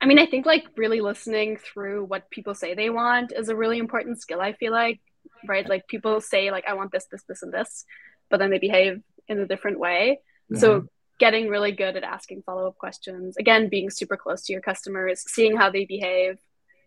[0.00, 3.56] I mean, I think like really listening through what people say they want is a
[3.56, 4.40] really important skill.
[4.40, 5.00] I feel like,
[5.46, 5.68] right?
[5.68, 7.84] Like people say like I want this, this, this, and this,
[8.30, 10.20] but then they behave in a different way.
[10.54, 10.86] So
[11.20, 13.36] getting really good at asking follow up questions.
[13.36, 16.38] Again, being super close to your customers, seeing how they behave,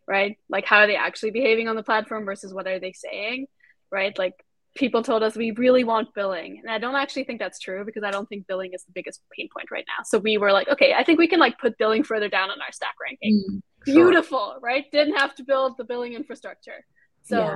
[0.07, 0.37] right?
[0.49, 3.45] Like how are they actually behaving on the platform versus what are they saying,
[3.91, 4.17] right?
[4.17, 4.43] Like
[4.75, 8.03] people told us we really want billing and i don't actually think that's true because
[8.03, 10.67] i don't think billing is the biggest pain point right now so we were like
[10.67, 13.61] okay i think we can like put billing further down on our stack ranking mm,
[13.85, 14.59] beautiful sure.
[14.61, 16.85] right didn't have to build the billing infrastructure
[17.23, 17.55] so yeah.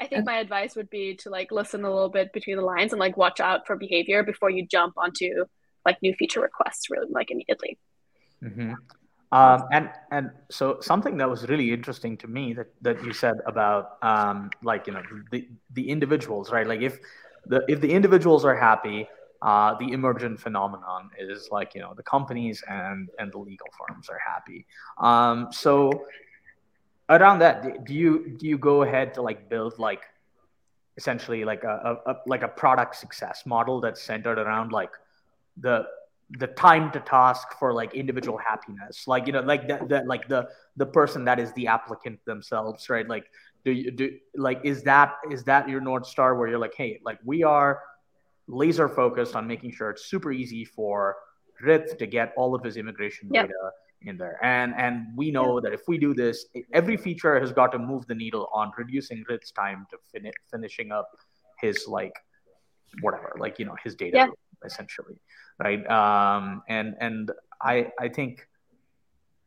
[0.00, 2.92] i think my advice would be to like listen a little bit between the lines
[2.92, 5.44] and like watch out for behavior before you jump onto
[5.84, 7.78] like new feature requests really like immediately
[8.42, 8.72] mm-hmm.
[9.30, 13.36] Um, and and so something that was really interesting to me that, that you said
[13.46, 16.66] about um, like you know the the individuals right?
[16.66, 16.98] Like if
[17.46, 19.06] the if the individuals are happy
[19.42, 24.08] uh, the emergent phenomenon is like you know the companies and and the legal firms
[24.08, 24.66] are happy.
[24.98, 26.06] Um, so
[27.08, 30.02] around that do you do you go ahead to like build like
[30.96, 34.90] essentially like a, a, a like a product success model that's centered around like
[35.56, 35.86] the
[36.32, 40.28] the time to task for like individual happiness like you know like that, that like
[40.28, 43.24] the the person that is the applicant themselves right like
[43.64, 47.00] do you do like is that is that your north star where you're like hey
[47.02, 47.80] like we are
[48.46, 51.16] laser focused on making sure it's super easy for
[51.60, 53.46] Rit to get all of his immigration yep.
[53.46, 53.70] data
[54.02, 54.38] in there.
[54.42, 55.60] And and we know yeah.
[55.64, 59.24] that if we do this, every feature has got to move the needle on reducing
[59.28, 61.08] Rit's time to fin- finishing up
[61.60, 62.12] his like
[63.00, 64.28] whatever, like you know, his data yeah.
[64.64, 65.20] Essentially,
[65.58, 65.84] right?
[65.88, 68.46] Um, and and I I think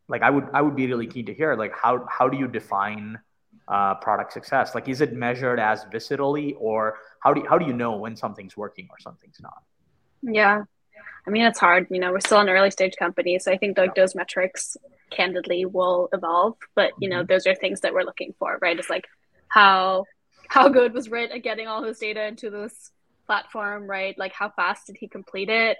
[0.07, 2.47] like I would I would be really keen to hear like how how do you
[2.47, 3.19] define
[3.67, 4.75] uh, product success?
[4.75, 8.15] Like, is it measured as viscerally, or how do you, how do you know when
[8.15, 9.63] something's working or something's not?
[10.21, 10.63] Yeah,
[11.25, 11.87] I mean, it's hard.
[11.89, 14.77] You know, we're still an early stage company, so I think like those metrics,
[15.09, 16.57] candidly, will evolve.
[16.75, 17.31] But you know, mm-hmm.
[17.31, 18.77] those are things that we're looking for, right?
[18.77, 19.05] It's like
[19.47, 20.05] how
[20.47, 22.91] how good was Rit at getting all this data into this
[23.31, 24.17] platform, right?
[24.17, 25.77] Like how fast did he complete it?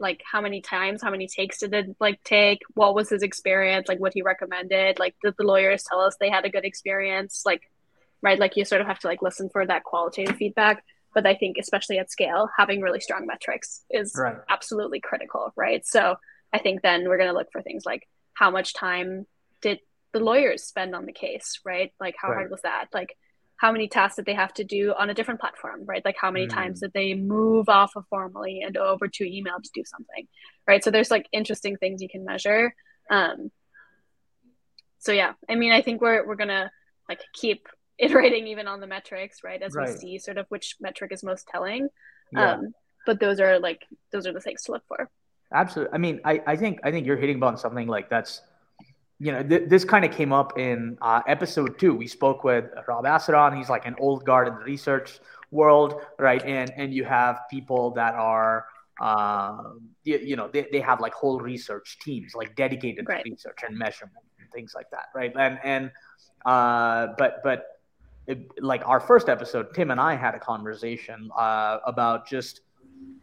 [0.00, 2.60] Like how many times, how many takes did it like take?
[2.74, 3.88] What was his experience?
[3.88, 4.98] Like what he recommended?
[4.98, 7.42] Like did the lawyers tell us they had a good experience?
[7.44, 7.62] Like
[8.22, 10.82] right, like you sort of have to like listen for that qualitative feedback
[11.14, 14.36] but I think especially at scale, having really strong metrics is right.
[14.50, 15.86] absolutely critical, right?
[15.86, 16.16] So
[16.52, 19.26] I think then we're going to look for things like how much time
[19.62, 19.78] did
[20.12, 21.92] the lawyers spend on the case, right?
[22.00, 22.38] Like how right.
[22.38, 22.86] hard was that?
[22.92, 23.16] Like
[23.64, 26.04] how many tasks did they have to do on a different platform, right?
[26.04, 26.50] Like how many mm.
[26.50, 30.28] times did they move off of formally and over to email to do something,
[30.68, 30.84] right?
[30.84, 32.74] So there's like interesting things you can measure.
[33.08, 33.50] Um,
[34.98, 36.70] so yeah, I mean, I think we're we're gonna
[37.08, 37.66] like keep
[37.98, 39.62] iterating even on the metrics, right?
[39.62, 39.88] As right.
[39.88, 41.88] we see sort of which metric is most telling.
[42.32, 42.56] Yeah.
[42.56, 42.74] Um,
[43.06, 45.08] but those are like those are the things to look for.
[45.54, 45.94] Absolutely.
[45.94, 48.42] I mean, I, I think I think you're hitting on something like that's
[49.24, 51.94] you know, th- this kind of came up in uh, episode two.
[51.94, 53.56] We spoke with Rob Asseron.
[53.56, 55.18] He's like an old guard in the research
[55.50, 56.44] world, right?
[56.44, 58.66] And and you have people that are,
[59.00, 59.62] uh,
[60.02, 63.24] you, you, know, they, they have like whole research teams, like dedicated right.
[63.24, 65.32] research and measurement and things like that, right?
[65.38, 65.90] And and
[66.44, 67.64] uh, but but
[68.26, 72.60] it, like our first episode, Tim and I had a conversation uh, about just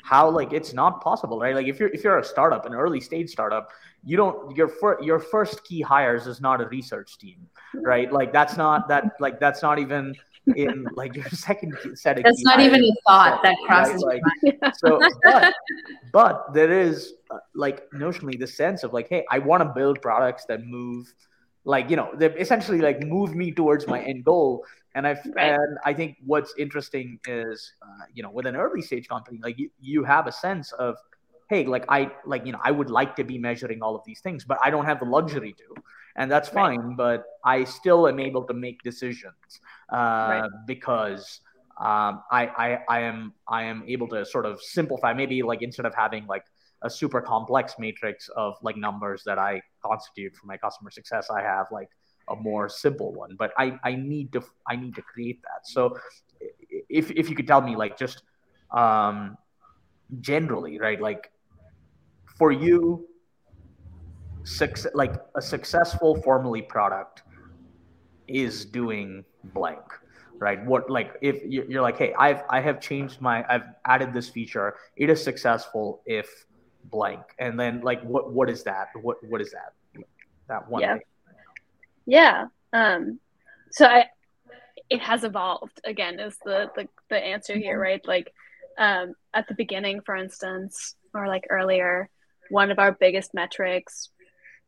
[0.04, 1.54] how like it's not possible, right?
[1.54, 3.70] Like if you're if you're a startup, an early stage startup,
[4.04, 8.12] you don't your fir- your first key hires is not a research team, right?
[8.12, 10.16] Like that's not that like that's not even
[10.56, 14.22] in like your second set of that's not even a thought that crosses right?
[14.44, 15.54] like, so but,
[16.12, 20.02] but there is uh, like notionally the sense of like hey i want to build
[20.02, 21.14] products that move
[21.64, 25.54] like you know they essentially like move me towards my end goal and I right.
[25.54, 29.58] and I think what's interesting is, uh, you know, with an early stage company, like
[29.58, 30.98] you, you have a sense of,
[31.52, 34.22] hey, like I like you know I would like to be measuring all of these
[34.22, 35.70] things, but I don't have the luxury to,
[36.16, 36.80] and that's fine.
[36.80, 36.98] Right.
[36.98, 39.60] But I still am able to make decisions
[39.92, 40.50] uh, right.
[40.66, 41.42] because
[41.78, 45.14] um, I, I I am I am able to sort of simplify.
[45.14, 46.46] Maybe like instead of having like
[46.84, 51.42] a super complex matrix of like numbers that I constitute for my customer success, I
[51.42, 51.90] have like
[52.30, 55.98] a more simple one but i i need to i need to create that so
[56.88, 58.22] if if you could tell me like just
[58.72, 59.36] um
[60.22, 61.32] generally right like
[62.41, 63.08] for you
[64.41, 67.21] success like a successful formally product
[68.27, 69.23] is doing
[69.54, 69.84] blank
[70.39, 74.27] right what like if you're like hey i've i have changed my i've added this
[74.27, 76.47] feature it is successful if
[76.86, 79.73] blank and then like what what is that what what is that
[80.47, 80.93] that one yeah.
[80.93, 81.04] Thing?
[82.06, 82.45] Yeah.
[82.73, 83.19] Um,
[83.71, 84.06] so I,
[84.89, 87.82] it has evolved again is the, the, the answer here, mm-hmm.
[87.82, 88.08] right?
[88.08, 88.34] Like
[88.77, 92.10] um, at the beginning, for instance, or like earlier,
[92.52, 94.10] one of our biggest metrics,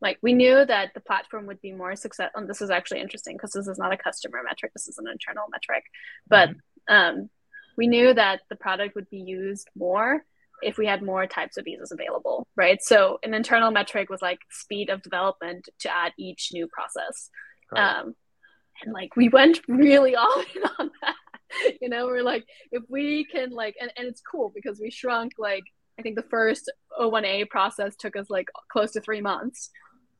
[0.01, 2.41] like we knew that the platform would be more successful.
[2.41, 4.73] And this is actually interesting because this is not a customer metric.
[4.73, 5.83] This is an internal metric,
[6.27, 6.93] but mm-hmm.
[6.93, 7.29] um,
[7.77, 10.23] we knew that the product would be used more
[10.61, 12.81] if we had more types of visas available, right?
[12.81, 17.29] So an internal metric was like speed of development to add each new process.
[17.71, 17.99] Right.
[17.99, 18.15] Um,
[18.83, 21.15] and like we went really all in on that.
[21.81, 25.33] You know, we're like, if we can like, and, and it's cool because we shrunk
[25.37, 25.63] like,
[25.99, 29.69] I think the first O1A process took us like close to three months.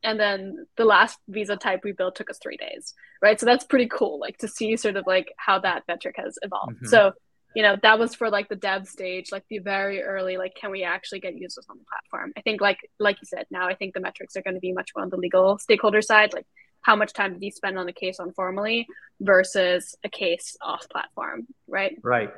[0.03, 3.39] And then the last visa type we built took us three days, right?
[3.39, 6.75] So that's pretty cool, like to see sort of like how that metric has evolved.
[6.75, 6.87] Mm-hmm.
[6.87, 7.13] So
[7.55, 10.71] you know that was for like the dev stage like the very early like can
[10.71, 13.75] we actually get users on the platform i think like like you said now i
[13.75, 16.47] think the metrics are going to be much more on the legal stakeholder side like
[16.81, 18.87] how much time did you spend on a case on formally
[19.21, 22.31] versus a case off platform right right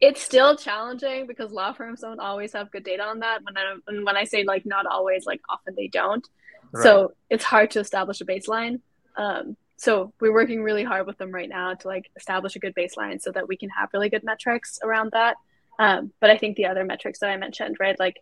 [0.00, 3.42] it's still challenging because law firms don't always have good data on that.
[3.42, 6.26] When i and when i say like not always like often they don't.
[6.72, 6.82] Right.
[6.82, 8.80] so it's hard to establish a baseline.
[9.16, 12.74] Um, so we're working really hard with them right now to like establish a good
[12.74, 15.36] baseline so that we can have really good metrics around that.
[15.78, 18.16] Um, but i think the other metrics that i mentioned right like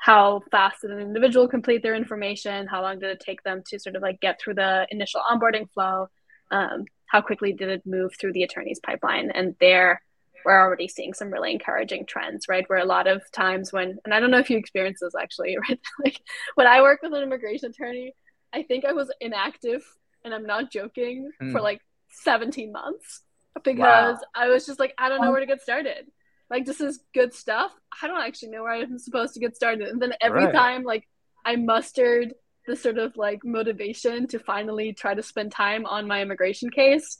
[0.00, 2.66] how fast did an individual complete their information?
[2.66, 5.70] How long did it take them to sort of like get through the initial onboarding
[5.70, 6.08] flow?
[6.50, 10.00] Um, how quickly did it move through the attorney's pipeline and there
[10.44, 14.14] we're already seeing some really encouraging trends right where a lot of times when and
[14.14, 16.20] i don't know if you experience this actually right like
[16.54, 18.14] when i work with an immigration attorney
[18.52, 19.82] I think I was inactive,
[20.24, 21.52] and I'm not joking, mm.
[21.52, 23.22] for like 17 months
[23.64, 24.20] because wow.
[24.34, 26.06] I was just like, I don't know where to get started.
[26.48, 27.72] Like, this is good stuff.
[28.02, 29.88] I don't actually know where I'm supposed to get started.
[29.88, 30.54] And then every right.
[30.54, 31.06] time, like,
[31.44, 32.34] I mustered
[32.66, 37.18] the sort of like motivation to finally try to spend time on my immigration case.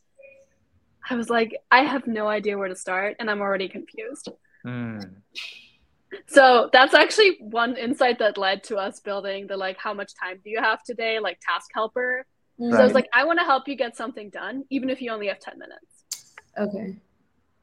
[1.08, 4.28] I was like, I have no idea where to start, and I'm already confused.
[4.66, 5.16] Mm.
[6.26, 10.40] So that's actually one insight that led to us building the like, how much time
[10.42, 11.20] do you have today?
[11.20, 12.26] Like task helper.
[12.58, 12.72] Right.
[12.72, 15.12] So I was like, I want to help you get something done, even if you
[15.12, 16.04] only have 10 minutes.
[16.58, 16.96] Okay.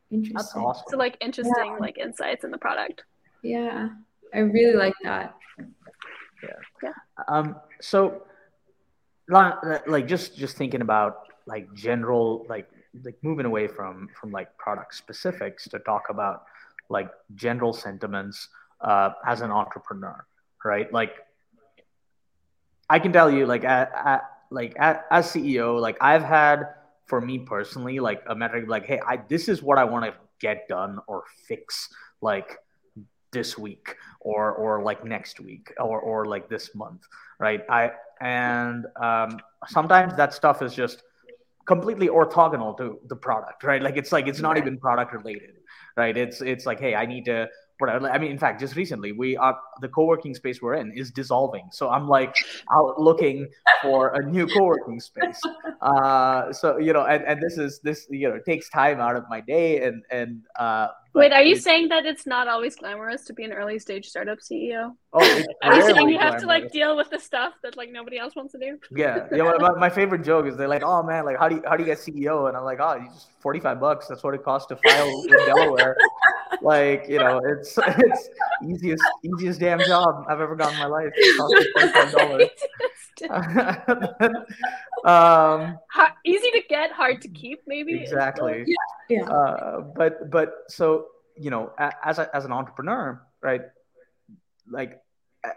[0.09, 0.61] Interesting.
[0.61, 0.85] Awesome.
[0.89, 1.77] So like interesting yeah.
[1.79, 3.03] like insights in the product.
[3.43, 3.89] Yeah.
[4.33, 5.35] I really like that.
[6.43, 6.49] Yeah.
[6.83, 6.93] Yeah.
[7.27, 8.23] Um, so
[9.29, 12.69] like just just thinking about like general like
[13.03, 16.43] like moving away from from like product specifics to talk about
[16.89, 18.49] like general sentiments
[18.81, 20.25] uh, as an entrepreneur,
[20.63, 20.91] right?
[20.91, 21.15] Like
[22.89, 26.73] I can tell you, like at, at like at, as CEO, like I've had
[27.05, 30.13] for me personally, like a metric, like hey, I this is what I want to
[30.39, 31.89] get done or fix,
[32.21, 32.57] like
[33.31, 37.01] this week or or like next week or or like this month,
[37.39, 37.61] right?
[37.69, 41.03] I and um, sometimes that stuff is just
[41.67, 43.81] completely orthogonal to the product, right?
[43.81, 45.55] Like it's like it's not even product related,
[45.95, 46.15] right?
[46.17, 47.47] It's it's like, hey, I need to
[47.79, 48.09] whatever.
[48.09, 51.69] I mean, in fact, just recently, we are the co-working space we're in is dissolving.
[51.71, 52.35] So I'm like
[52.71, 53.49] out looking
[53.81, 55.39] for a new co-working space.
[55.81, 59.23] Uh, so you know, and, and this is this you know takes time out of
[59.29, 60.87] my day, and and uh,
[61.17, 64.37] Wait, are you saying that it's not always glamorous to be an early stage startup
[64.37, 64.93] CEO?
[65.13, 66.41] Oh, are you saying you have glamorous.
[66.41, 68.77] to like deal with the stuff that like nobody else wants to do?
[68.91, 69.51] Yeah, yeah.
[69.59, 71.83] My, my favorite joke is they're like, "Oh man, like how do you how do
[71.83, 74.07] you get CEO?" And I'm like, "Oh, you just forty five bucks.
[74.07, 75.97] That's what it costs to file in Delaware."
[76.67, 78.29] like you know, it's it's
[78.61, 81.13] easiest easiest damn job I've ever gotten in my life.
[81.15, 82.51] It
[85.05, 87.99] um, hard, easy to get, hard to keep, maybe.
[88.01, 88.65] Exactly.
[88.67, 88.75] Yeah.
[89.09, 89.29] yeah.
[89.29, 91.07] Uh, but but so
[91.39, 91.71] you know,
[92.03, 93.61] as a, as an entrepreneur, right?
[94.69, 94.99] Like,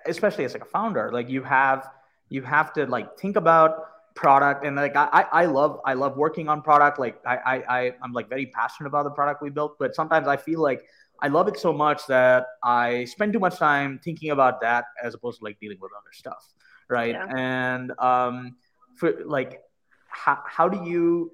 [0.06, 1.88] especially as like a founder, like you have
[2.28, 6.48] you have to like think about product and like I, I love I love working
[6.48, 6.98] on product.
[6.98, 10.36] Like I, I I'm like very passionate about the product we built, but sometimes I
[10.36, 10.84] feel like
[11.22, 15.14] I love it so much that I spend too much time thinking about that as
[15.14, 16.44] opposed to like dealing with other stuff
[16.90, 17.14] right?
[17.14, 17.26] Yeah.
[17.34, 18.56] And um,
[18.96, 19.62] for like,
[20.08, 21.32] how, how do you?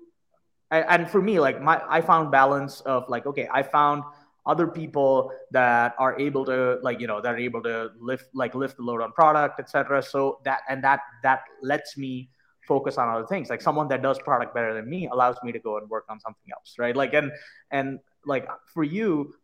[0.70, 4.03] And for me, like my, I found balance of like, okay, I found
[4.44, 8.55] other people that are able to like you know that are able to lift like
[8.55, 12.31] lift the load on product etc so that and that that lets me
[12.64, 15.59] focus on other things like someone that does product better than me allows me to
[15.59, 17.33] go and work on something else right like and
[17.72, 19.35] and like for you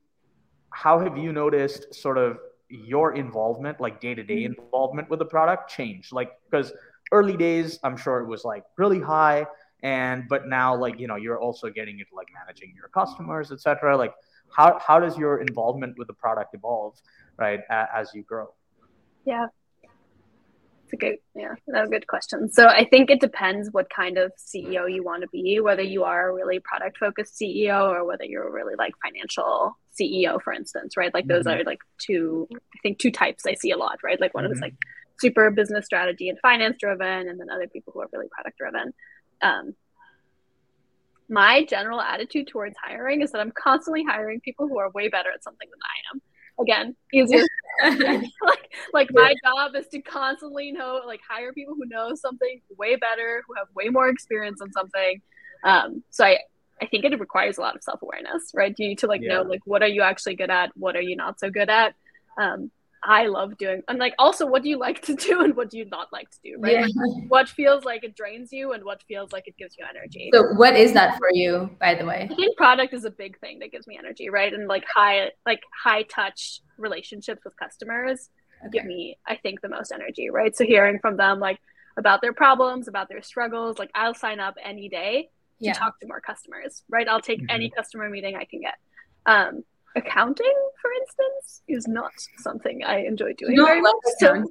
[0.72, 5.24] how have you noticed sort of your involvement, like day to day involvement with the
[5.24, 6.12] product, change?
[6.12, 6.72] Like, because
[7.12, 9.46] early days, I'm sure it was like really high,
[9.82, 13.96] and but now, like you know, you're also getting into like managing your customers, etc.
[13.96, 14.14] Like,
[14.56, 17.00] how how does your involvement with the product evolve,
[17.36, 18.52] right, as you grow?
[19.24, 19.46] Yeah,
[20.92, 22.50] a good yeah that's a good question.
[22.52, 26.04] So i think it depends what kind of ceo you want to be whether you
[26.04, 30.52] are a really product focused ceo or whether you're a really like financial ceo for
[30.52, 31.12] instance right?
[31.12, 31.60] Like those mm-hmm.
[31.60, 34.20] are like two i think two types i see a lot right?
[34.20, 34.54] Like one mm-hmm.
[34.54, 34.74] is like
[35.20, 38.92] super business strategy and finance driven and then other people who are really product driven.
[39.40, 39.74] Um,
[41.28, 45.30] my general attitude towards hiring is that i'm constantly hiring people who are way better
[45.30, 46.22] at something than i am
[46.60, 47.44] again easier.
[47.82, 52.96] Like like my job is to constantly know like hire people who know something way
[52.96, 55.20] better who have way more experience on something.
[55.64, 56.38] Um so i
[56.80, 58.74] i think it requires a lot of self-awareness right?
[58.78, 59.34] You need to like yeah.
[59.34, 60.70] know like what are you actually good at?
[60.76, 61.94] What are you not so good at?
[62.36, 62.70] Um
[63.04, 65.78] I love doing and like also what do you like to do and what do
[65.78, 66.72] you not like to do, right?
[66.72, 66.80] Yeah.
[66.82, 70.30] Like, what feels like it drains you and what feels like it gives you energy.
[70.32, 72.28] So what is that for you, by the way?
[72.30, 74.52] I think product is a big thing that gives me energy, right?
[74.52, 78.30] And like high like high touch relationships with customers
[78.66, 78.78] okay.
[78.78, 80.56] give me, I think, the most energy, right?
[80.56, 81.58] So hearing from them like
[81.96, 85.72] about their problems, about their struggles, like I'll sign up any day to yeah.
[85.72, 87.08] talk to more customers, right?
[87.08, 87.50] I'll take mm-hmm.
[87.54, 88.74] any customer meeting I can get.
[89.26, 89.64] Um,
[89.96, 93.94] accounting, for instance, is not something I enjoy doing very much.
[94.18, 94.44] So,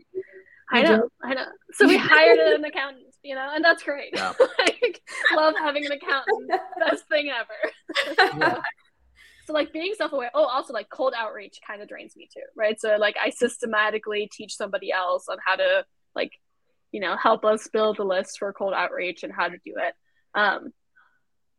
[0.71, 1.45] I know, I know.
[1.73, 4.11] So we hired an accountant, you know, and that's great.
[4.13, 4.33] Yeah.
[4.59, 5.01] like,
[5.35, 6.51] love having an accountant.
[6.79, 8.37] Best thing ever.
[8.39, 8.61] Yeah.
[9.47, 10.31] so like being self-aware.
[10.33, 12.79] Oh, also like cold outreach kind of drains me too, right?
[12.79, 15.85] So like I systematically teach somebody else on how to
[16.15, 16.31] like,
[16.91, 19.93] you know, help us build the list for cold outreach and how to do it.
[20.33, 20.71] Um,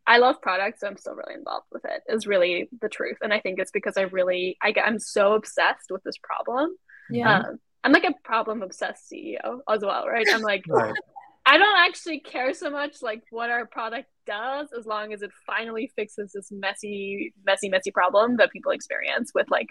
[0.05, 2.03] I love products, so I'm still really involved with it.
[2.07, 5.33] Is really the truth, and I think it's because I really I get I'm so
[5.33, 6.75] obsessed with this problem.
[7.09, 10.25] Yeah, um, I'm like a problem obsessed CEO as well, right?
[10.31, 10.93] I'm like, right.
[11.45, 15.31] I don't actually care so much like what our product does as long as it
[15.45, 19.67] finally fixes this messy, messy, messy problem that people experience with like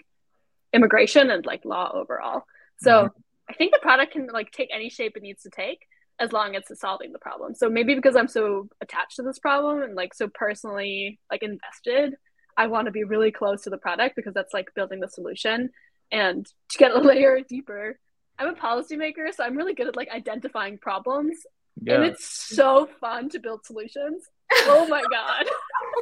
[0.71, 2.43] immigration and like law overall.
[2.79, 3.17] So mm-hmm.
[3.49, 5.79] I think the product can like take any shape it needs to take
[6.23, 7.53] as long as it's solving the problem.
[7.53, 12.15] So maybe because I'm so attached to this problem and like so personally like invested,
[12.55, 15.69] I want to be really close to the product because that's like building the solution.
[16.11, 17.99] And to get a layer deeper,
[18.39, 21.37] I'm a policymaker, so I'm really good at like identifying problems.
[21.81, 21.95] Yeah.
[21.95, 24.23] And it's so fun to build solutions.
[24.65, 25.45] Oh my god.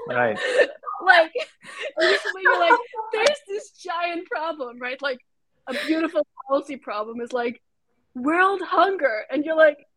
[0.08, 0.38] right.
[1.06, 1.34] like
[2.00, 2.80] you're like,
[3.12, 5.02] there's this giant problem, right?
[5.02, 5.20] Like
[5.68, 7.60] a beautiful policy problem is like
[8.14, 9.24] world hunger.
[9.32, 9.88] And you're like,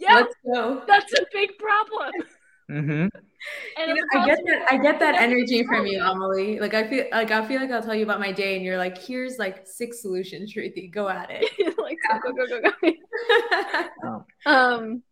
[0.00, 0.24] yeah,
[0.86, 2.12] that's a big problem.
[2.70, 3.08] Mm-hmm.
[3.78, 4.66] You know, I get that.
[4.70, 6.60] I get that energy from you, Amelie.
[6.60, 8.78] Like I feel like I feel like I'll tell you about my day, and you're
[8.78, 10.92] like, "Here's like six solutions, Shruti.
[10.92, 12.92] Go at it." like go go go go go.
[14.46, 14.50] oh.
[14.50, 15.02] Um.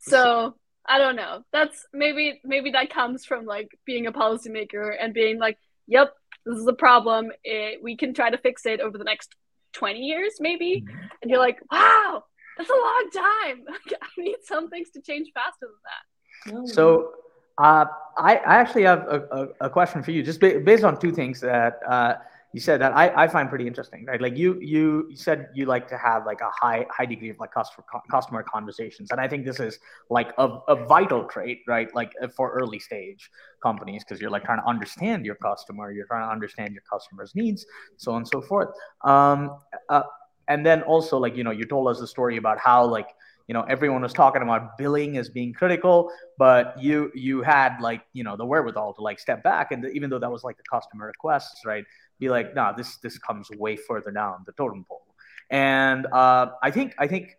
[0.00, 0.56] So
[0.86, 1.42] I don't know.
[1.52, 6.12] That's maybe maybe that comes from like being a policymaker and being like, "Yep,
[6.44, 7.30] this is a problem.
[7.44, 9.34] It, we can try to fix it over the next
[9.74, 11.06] 20 years, maybe." Mm-hmm.
[11.22, 12.24] And you're like, "Wow,
[12.56, 13.64] that's a long time.
[14.02, 17.12] I need some things to change faster than that." So
[17.58, 17.86] uh,
[18.18, 21.10] I, I actually have a, a, a question for you, just ba- based on two
[21.10, 22.14] things that uh,
[22.52, 24.20] you said that I, I find pretty interesting, right?
[24.20, 27.52] Like you you said you like to have like a high high degree of like
[27.52, 29.78] customer customer conversations, and I think this is
[30.10, 31.94] like a, a vital trait, right?
[31.94, 33.30] Like uh, for early stage
[33.62, 37.34] companies, because you're like trying to understand your customer, you're trying to understand your customer's
[37.34, 38.68] needs, so on and so forth.
[39.04, 40.02] Um, uh,
[40.48, 43.08] and then also like you know you told us the story about how like
[43.48, 48.02] you know everyone was talking about billing as being critical but you you had like
[48.12, 50.62] you know the wherewithal to like step back and even though that was like the
[50.70, 51.84] customer requests right
[52.18, 55.02] be like no this this comes way further down the totem pole.
[55.50, 57.36] And uh, i think i think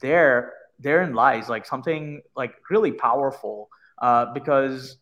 [0.00, 4.98] there therein lies like something like really powerful uh, because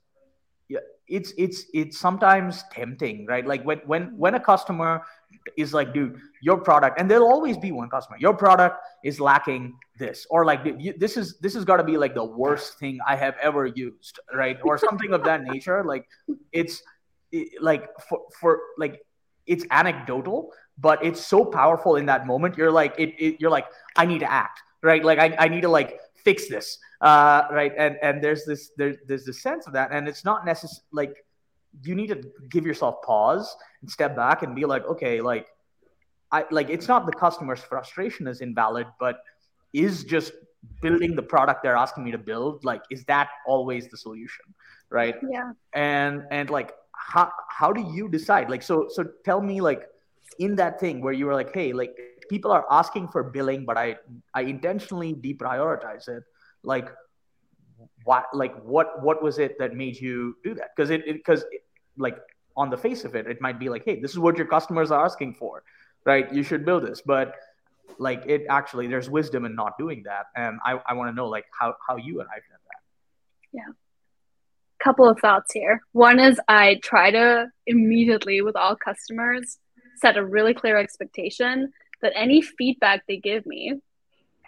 [1.08, 3.46] it's it's it's sometimes tempting right?
[3.46, 5.02] Like when when when a customer
[5.56, 9.74] is like dude your product and there'll always be one customer your product is lacking
[9.98, 10.64] this or like
[10.98, 14.18] this is this has got to be like the worst thing i have ever used
[14.34, 14.58] right?
[14.64, 15.84] Or something of that nature.
[15.84, 16.06] Like
[16.52, 16.82] it's
[17.32, 19.02] it, like for for like
[19.46, 22.56] it's anecdotal but it's so powerful in that moment.
[22.56, 25.04] You're like it, it you're like i need to act right?
[25.04, 27.72] Like i, I need to like fix this uh, right?
[27.76, 29.92] And and there's this there, there's this sense of that.
[29.92, 31.24] And it's not necessary like
[31.82, 35.48] you need to give yourself pause and step back and be like okay like
[36.30, 39.16] i like it's not the customer's frustration is invalid but
[39.72, 40.34] is just
[40.80, 44.44] building the product they're asking me to build like is that always the solution
[44.94, 45.16] right?
[45.28, 45.52] Yeah.
[45.72, 48.48] And and like how how do you decide?
[48.48, 49.88] Like so so tell me like
[50.38, 51.94] in that thing where you were like hey like
[52.28, 53.96] people are asking for billing but i
[54.34, 56.22] i intentionally deprioritize it.
[56.62, 56.90] Like
[58.04, 60.70] what like what what was it that made you do that?
[60.74, 61.44] Because it because
[61.96, 62.18] like
[62.56, 64.90] on the face of it it might be like hey this is what your customers
[64.90, 65.62] are asking for
[66.04, 66.32] right?
[66.32, 67.02] You should build this.
[67.04, 67.34] But
[67.98, 70.26] like it actually there's wisdom in not doing that.
[70.34, 72.80] And i, I want to know like how how you arrived at that.
[73.52, 73.72] Yeah.
[74.82, 75.80] Couple of thoughts here.
[75.92, 79.58] One is i try to immediately with all customers
[79.96, 81.72] set a really clear expectation
[82.04, 83.74] that any feedback they give me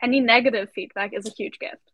[0.03, 1.91] any negative feedback is a huge gift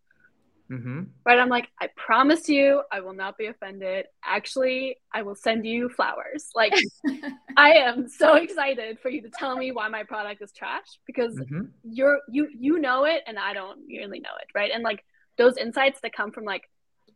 [0.72, 1.02] Mm-hmm.
[1.26, 1.38] Right.
[1.38, 4.06] I'm like, I promise you, I will not be offended.
[4.24, 6.48] Actually, I will send you flowers.
[6.54, 6.72] Like,
[7.56, 11.34] I am so excited for you to tell me why my product is trash because
[11.34, 11.64] mm-hmm.
[11.82, 14.46] you're you you know it and I don't really know it.
[14.54, 14.70] Right.
[14.72, 15.04] And like
[15.36, 16.62] those insights that come from like,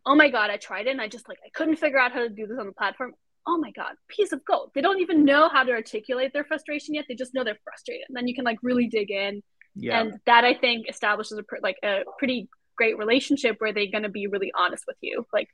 [0.05, 2.19] oh my god, I tried it and I just like I couldn't figure out how
[2.19, 3.13] to do this on the platform.
[3.49, 4.71] Oh my god, piece of gold.
[4.75, 7.05] They don't even know how to articulate their frustration yet.
[7.07, 8.05] They just know they're frustrated.
[8.09, 9.41] And then you can like really dig in.
[9.73, 10.01] Yeah.
[10.01, 14.09] And that I think establishes a like a pretty great relationship where they're going to
[14.09, 15.47] be really honest with you, like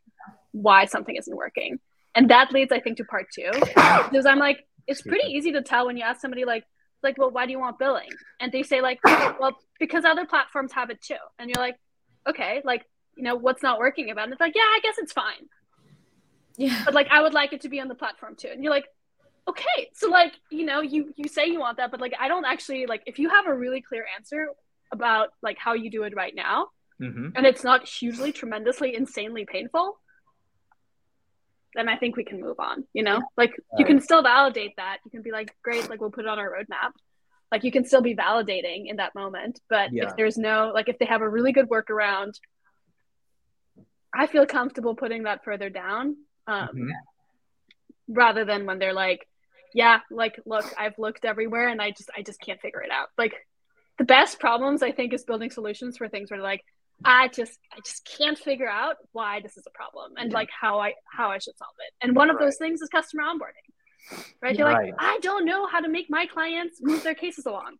[0.51, 1.79] why something isn't working.
[2.15, 5.61] And that leads, I think, to part two, because I'm like, it's pretty easy to
[5.61, 6.63] tell when you ask somebody like,
[7.01, 8.09] like, well, why do you want billing?
[8.39, 11.15] And they say like, well, because other platforms have it too.
[11.39, 11.75] And you're like,
[12.27, 12.85] okay, like,
[13.17, 14.23] you know, what's not working about it?
[14.25, 15.47] And it's like, yeah, I guess it's fine.
[16.57, 16.81] Yeah.
[16.85, 18.49] But like, I would like it to be on the platform too.
[18.51, 18.87] And you're like,
[19.47, 22.45] okay, so like, you know, you you say you want that, but like, I don't
[22.45, 23.03] actually like.
[23.05, 24.49] If you have a really clear answer
[24.91, 26.67] about like how you do it right now,
[27.01, 27.29] mm-hmm.
[27.35, 29.99] and it's not hugely, tremendously, insanely painful,
[31.75, 32.85] then I think we can move on.
[32.93, 34.99] You know, like you can still validate that.
[35.05, 36.91] You can be like, great, like we'll put it on our roadmap.
[37.51, 39.59] Like you can still be validating in that moment.
[39.69, 40.07] But yeah.
[40.07, 42.33] if there's no, like if they have a really good workaround,
[44.15, 46.89] I feel comfortable putting that further down um, mm-hmm.
[48.07, 49.27] rather than when they're like,
[49.73, 53.07] yeah, like look, I've looked everywhere and I just I just can't figure it out.
[53.17, 53.33] Like
[53.97, 56.63] the best problems I think is building solutions for things where like
[57.03, 60.37] I just I just can't figure out why this is a problem and yeah.
[60.37, 61.93] like how I how I should solve it.
[62.05, 62.45] And one of right.
[62.45, 64.17] those things is customer onboarding.
[64.41, 64.57] Right?
[64.57, 64.91] You're right.
[64.91, 67.77] like, I don't know how to make my clients move their cases along.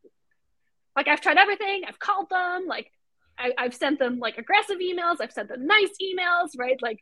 [0.96, 2.92] Like I've tried everything, I've called them, like
[3.38, 6.82] I, I've sent them like aggressive emails, I've sent them nice emails, right?
[6.82, 7.00] Like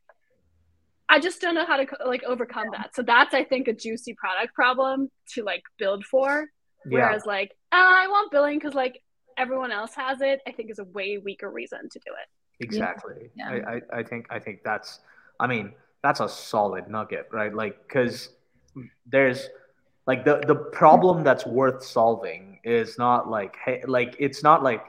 [1.11, 2.79] I just don't know how to like overcome yeah.
[2.79, 2.95] that.
[2.95, 6.47] So that's I think a juicy product problem to like build for.
[6.85, 7.31] Whereas yeah.
[7.31, 9.03] like oh, I want billing because like
[9.37, 12.63] everyone else has it, I think is a way weaker reason to do it.
[12.63, 13.29] Exactly.
[13.35, 13.49] Yeah.
[13.49, 15.01] I, I, I think I think that's
[15.39, 17.53] I mean, that's a solid nugget, right?
[17.53, 18.29] Like because
[19.05, 19.49] there's
[20.07, 24.85] like the the problem that's worth solving is not like hey like it's not like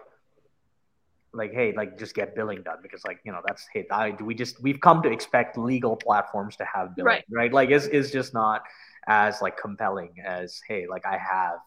[1.34, 4.34] like hey like just get billing done because like you know that's hey I, we
[4.34, 7.52] just we've come to expect legal platforms to have billing right, right?
[7.52, 8.62] like is is just not
[9.06, 11.58] as like compelling as hey like i have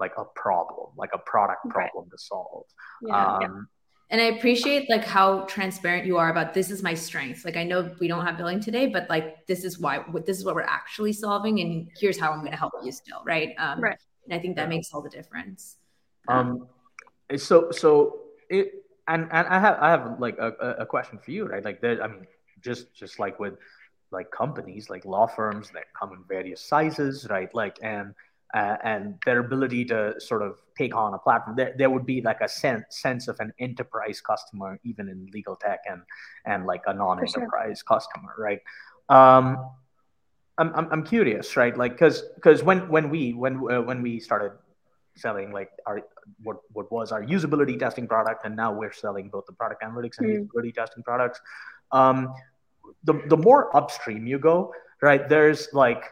[0.00, 2.10] like a problem, like a product problem right.
[2.10, 2.64] to solve.
[3.02, 3.48] Yeah, um, yeah.
[4.12, 7.44] And I appreciate like how transparent you are about this is my strength.
[7.44, 10.44] Like I know we don't have billing today, but like this is why this is
[10.44, 13.54] what we're actually solving, and here's how I'm going to help you still, right?
[13.58, 13.98] Um, right.
[14.24, 15.76] And I think that makes all the difference.
[16.26, 16.66] Um,
[17.36, 18.79] so so it
[19.10, 21.64] and and I have I have like a, a question for you, right?
[21.64, 22.26] Like there, I mean,
[22.62, 23.54] just just like with
[24.10, 27.52] like companies, like law firms that come in various sizes, right?
[27.54, 28.14] Like and
[28.54, 31.56] uh, and their ability to sort of take on a platform.
[31.56, 35.56] There, there would be like a sense sense of an enterprise customer, even in legal
[35.56, 36.02] tech, and
[36.46, 37.96] and like a non-enterprise sure.
[37.96, 38.60] customer, right?
[39.08, 39.70] Um,
[40.58, 41.76] I'm, I'm, I'm curious, right?
[41.76, 44.52] Like, because because when when we when uh, when we started
[45.16, 46.00] selling like our
[46.42, 50.18] what what was our usability testing product, and now we're selling both the product analytics
[50.18, 50.46] and mm.
[50.46, 51.40] usability testing products.
[51.92, 52.32] Um,
[53.04, 55.28] the the more upstream you go, right?
[55.28, 56.04] There's like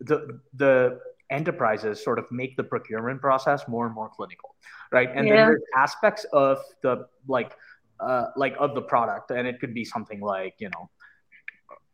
[0.00, 1.00] the the
[1.30, 4.54] enterprises sort of make the procurement process more and more clinical
[4.92, 5.34] right and yeah.
[5.34, 7.52] then there's aspects of the like
[7.98, 10.88] uh, like of the product and it could be something like you know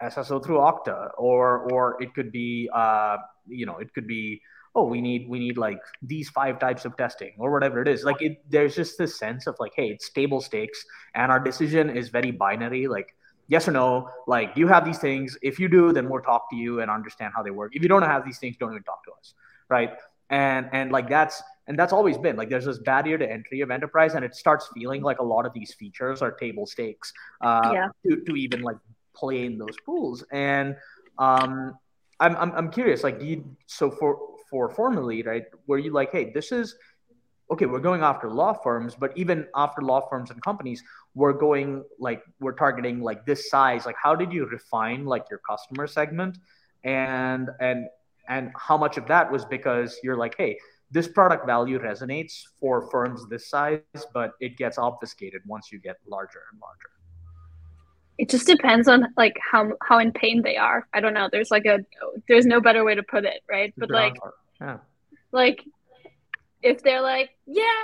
[0.03, 4.41] SSO through Okta or or it could be uh, you know it could be
[4.75, 8.05] oh we need we need like these five types of testing or whatever it is.
[8.05, 11.91] Like it there's just this sense of like hey it's table stakes and our decision
[11.91, 13.15] is very binary like
[13.49, 15.37] yes or no like you have these things.
[15.43, 17.77] If you do then we'll talk to you and understand how they work.
[17.77, 19.35] If you don't have these things don't even talk to us
[19.73, 19.91] right?
[20.31, 23.71] And and like that's and that's always been like there's this barrier to entry of
[23.71, 27.71] enterprise and it starts feeling like a lot of these features are table stakes uh,
[27.73, 27.89] yeah.
[28.05, 28.77] to, to even like
[29.15, 30.25] play in those pools.
[30.33, 30.77] And
[31.19, 31.75] um
[32.21, 36.13] I'm, I'm i'm curious like do you so for for Formally right where you like
[36.13, 36.77] hey this is
[37.53, 40.83] okay, we're going after law firms, but even after law firms and companies,
[41.15, 43.85] we're going like we're targeting like this size.
[43.85, 46.39] Like, how did you refine like your customer segment,
[46.85, 47.89] and and
[48.29, 50.59] and how much of that was because you're like, hey,
[50.91, 53.81] this product value resonates for firms this size,
[54.15, 56.91] but it gets obfuscated once you get larger and larger.
[58.19, 60.87] It just depends on like how how in pain they are.
[60.95, 61.29] I don't know.
[61.31, 61.81] There's like a
[62.29, 63.75] there's no better way to put it, right?
[63.77, 64.15] But like,
[65.33, 65.65] like
[66.63, 67.83] if they're like, yeah,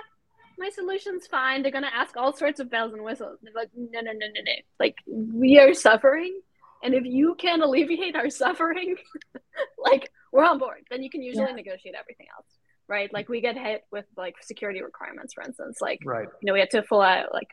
[0.59, 3.39] my solution's fine, they're gonna ask all sorts of bells and whistles.
[3.43, 4.53] They're like, no, no, no, no, no.
[4.79, 6.41] Like we are suffering,
[6.83, 8.97] and if you can alleviate our suffering,
[9.79, 10.85] like we're on board.
[10.91, 11.55] Then you can usually yeah.
[11.55, 12.47] negotiate everything else,
[12.89, 13.13] right?
[13.13, 15.79] Like we get hit with like security requirements, for instance.
[15.81, 16.29] Like, right.
[16.41, 17.49] you know, we had to fill out like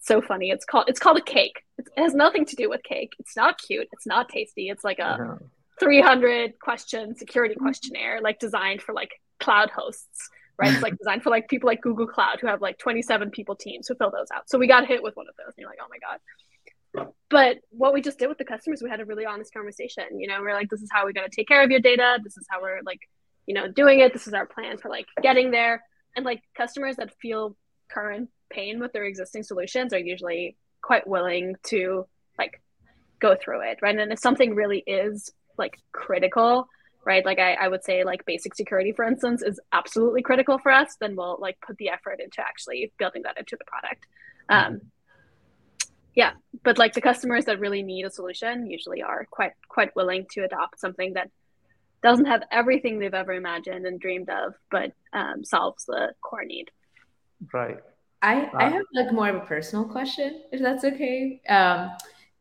[0.00, 0.50] so funny.
[0.50, 1.50] It's called it's called a CAIQ.
[1.78, 3.12] It has nothing to do with cake.
[3.18, 3.88] It's not cute.
[3.92, 4.68] It's not tasty.
[4.68, 5.38] It's like a.
[5.80, 9.10] 300 question security questionnaire, like designed for like
[9.40, 10.72] cloud hosts right?
[10.72, 13.88] It's like designed for like people like Google Cloud who have like 27 people teams
[13.88, 14.48] who fill those out.
[14.48, 16.18] So we got hit with one of those and you're like, oh my God.
[17.30, 20.20] But what we just did with the customers, we had a really honest conversation.
[20.20, 22.18] You know, we're like, this is how we're going to take care of your data.
[22.22, 23.00] This is how we're like,
[23.46, 24.12] you know, doing it.
[24.12, 25.82] This is our plan for like getting there.
[26.14, 27.56] And like customers that feel
[27.90, 32.06] current pain with their existing solutions are usually quite willing to
[32.38, 32.60] like
[33.20, 33.96] go through it, right?
[33.96, 36.68] And if something really is like critical,
[37.04, 37.24] right?
[37.24, 40.96] Like I, I would say like basic security, for instance, is absolutely critical for us.
[41.00, 44.06] Then we'll like put the effort into actually building that into the product.
[44.48, 44.80] Um,
[46.14, 46.32] yeah,
[46.62, 50.44] but like the customers that really need a solution usually are quite quite willing to
[50.44, 51.30] adopt something that
[52.02, 56.70] doesn't have everything they've ever imagined and dreamed of, but um, solves the core need.
[57.52, 57.78] Right.
[58.20, 61.40] I, I have like more of a personal question, if that's okay.
[61.48, 61.90] Um,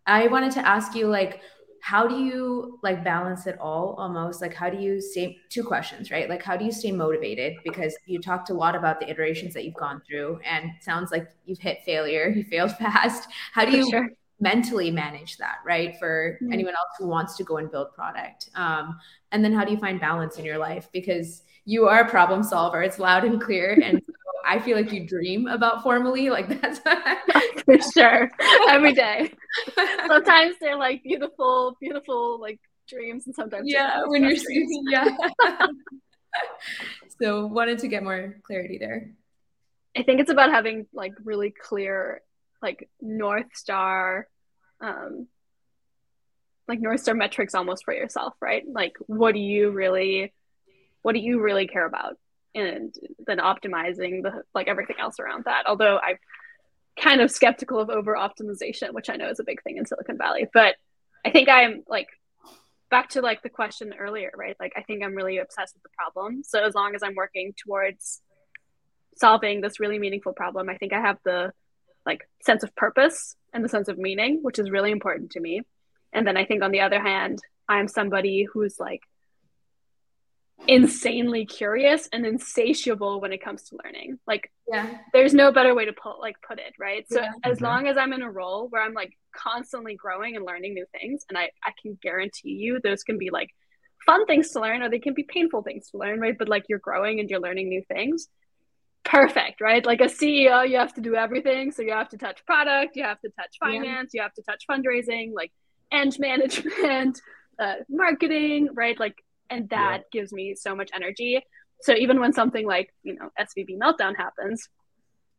[0.06, 1.42] I wanted to ask you like
[1.82, 4.42] how do you like balance it all almost?
[4.42, 6.30] Like how do you stay two questions right?
[6.30, 7.58] Like how do you stay motivated?
[7.64, 11.28] Because you talked a lot about the iterations that you've gone through and sounds like
[11.46, 13.30] you've hit failure you failed fast.
[13.52, 14.10] How do you sure.
[14.40, 16.54] mentally manage that right for mm-hmm.
[16.54, 18.50] anyone else who wants to go and build product?
[18.56, 19.00] Um,
[19.32, 20.88] and then how do you find balance in your life?
[20.94, 24.02] Because you are a problem solver it's loud and clear and
[24.46, 26.30] I feel like you dream about Formally.
[26.30, 26.80] Like that's
[27.66, 28.30] for sure.
[28.70, 29.34] Every day.
[30.08, 35.16] Sometimes they're like beautiful, beautiful like dreams, and sometimes yeah, when you're sleeping, yeah.
[37.22, 39.12] so wanted to get more clarity there.
[39.98, 42.22] I think it's about having like really clear
[42.62, 44.28] like North Star
[44.80, 45.28] um
[46.68, 48.64] like North Star metrics almost for yourself, right?
[48.68, 50.34] Like what do you really
[51.02, 52.18] what do you really care about?
[52.54, 52.94] And
[53.26, 55.64] then optimizing the like everything else around that.
[55.68, 56.18] Although I'm
[57.00, 60.18] kind of skeptical of over optimization, which I know is a big thing in Silicon
[60.18, 60.48] Valley.
[60.54, 60.76] But
[61.26, 62.08] I think I'm like
[62.90, 64.58] back to like the question earlier, right?
[64.60, 66.44] Like I think I'm really obsessed with the problem.
[66.44, 68.22] So as long as I'm working towards
[69.16, 71.54] solving this really meaningful problem, I think I have the
[72.06, 75.62] like sense of purpose and the sense of meaning, which is really important to me.
[76.12, 77.40] And then I think on the other hand,
[77.70, 79.02] I'm somebody who's like
[80.68, 84.20] insanely curious and insatiable when it comes to learning.
[84.28, 84.98] Like yeah.
[85.14, 87.06] there's no better way to put like put it, right?
[87.10, 87.32] So yeah.
[87.44, 87.66] as mm-hmm.
[87.66, 91.26] long as I'm in a role where I'm like constantly growing and learning new things,
[91.30, 93.50] and I, I can guarantee you those can be like
[94.06, 96.38] fun things to learn or they can be painful things to learn, right?
[96.38, 98.28] But like you're growing and you're learning new things.
[99.04, 99.84] Perfect, right?
[99.86, 101.72] Like a CEO, you have to do everything.
[101.72, 104.20] So you have to touch product, you have to touch finance, yeah.
[104.20, 105.52] you have to touch fundraising, like
[105.92, 107.20] end management,
[107.60, 109.00] uh, marketing, right?
[109.00, 109.16] Like
[109.52, 110.20] and that yeah.
[110.20, 111.40] gives me so much energy.
[111.82, 114.68] So even when something like you know SVB meltdown happens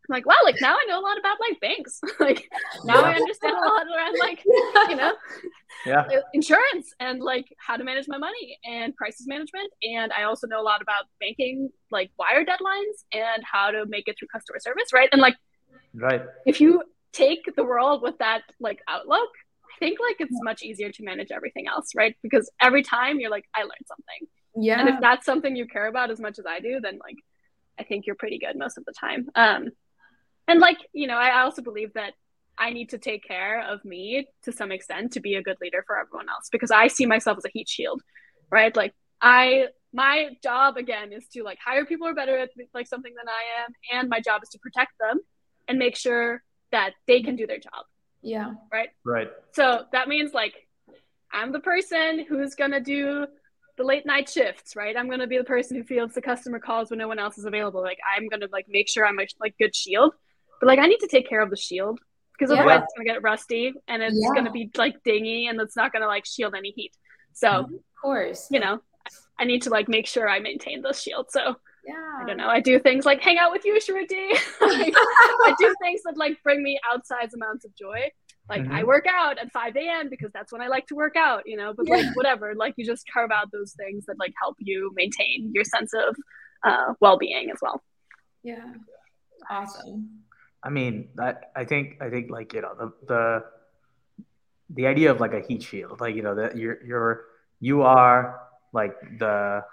[0.09, 2.01] I'm like wow like now i know a lot about like banks.
[2.21, 2.49] Like
[2.85, 3.07] now yeah.
[3.07, 4.45] i understand a lot around like
[4.91, 5.15] you know
[5.87, 6.01] yeah.
[6.01, 9.71] uh, insurance and like how to manage my money and crisis management.
[9.83, 14.09] And i also know a lot about banking like wire deadlines and how to make
[14.09, 15.09] it through customer service right?
[15.13, 15.37] And like
[15.95, 16.23] right.
[16.47, 16.83] if you
[17.13, 19.29] take the world with that like outlook
[19.79, 22.17] think like it's much easier to manage everything else, right?
[22.23, 24.29] Because every time you're like, I learned something.
[24.55, 24.81] Yeah.
[24.81, 27.17] And if that's something you care about as much as I do, then like
[27.79, 29.29] I think you're pretty good most of the time.
[29.35, 29.71] Um
[30.49, 32.15] and like, you know, I also believe that
[32.59, 35.85] I need to take care of me to some extent to be a good leader
[35.87, 38.03] for everyone else because I see myself as a heat shield,
[38.51, 38.75] right?
[38.77, 42.87] Like I my job again is to like hire people who are better at like
[42.87, 45.21] something than I am and my job is to protect them
[45.69, 46.43] and make sure
[46.73, 47.85] that they can do their job
[48.23, 48.55] yeah.
[48.73, 48.91] Right.
[49.05, 49.31] Right.
[49.53, 50.55] So that means like
[51.33, 53.27] I'm the person who's gonna do
[53.77, 54.97] the late night shifts, right?
[54.97, 57.45] I'm gonna be the person who fields the customer calls when no one else is
[57.45, 57.83] available.
[57.83, 60.15] Like I'm gonna like make sure I'm a like good shield,
[60.61, 62.01] but like I need to take care of the shield
[62.39, 62.61] because yeah.
[62.61, 64.35] otherwise it's gonna get rusty and it's yeah.
[64.35, 66.93] gonna be like dingy and it's not gonna like shield any heat.
[67.33, 67.71] So of
[68.01, 68.81] course, you know,
[69.39, 71.27] I need to like make sure I maintain the shield.
[71.31, 71.95] So yeah.
[72.21, 72.49] I don't know.
[72.49, 74.31] I do things like hang out with you, Shruti.
[74.61, 78.11] like, I do things that like bring me outsized amounts of joy.
[78.49, 78.73] Like mm-hmm.
[78.73, 80.09] I work out at 5 a.m.
[80.09, 81.97] because that's when I like to work out, you know, but yeah.
[81.97, 85.65] like whatever, like you just carve out those things that like help you maintain your
[85.65, 86.17] sense of
[86.65, 87.83] uh, well-being as well.
[88.43, 88.75] Yeah.
[89.51, 90.23] Awesome.
[90.63, 93.45] I mean, that I think I think like, you know, the the
[94.71, 97.25] the idea of like a heat shield, like, you know, that you're you're
[97.59, 98.41] you are
[98.73, 99.65] like the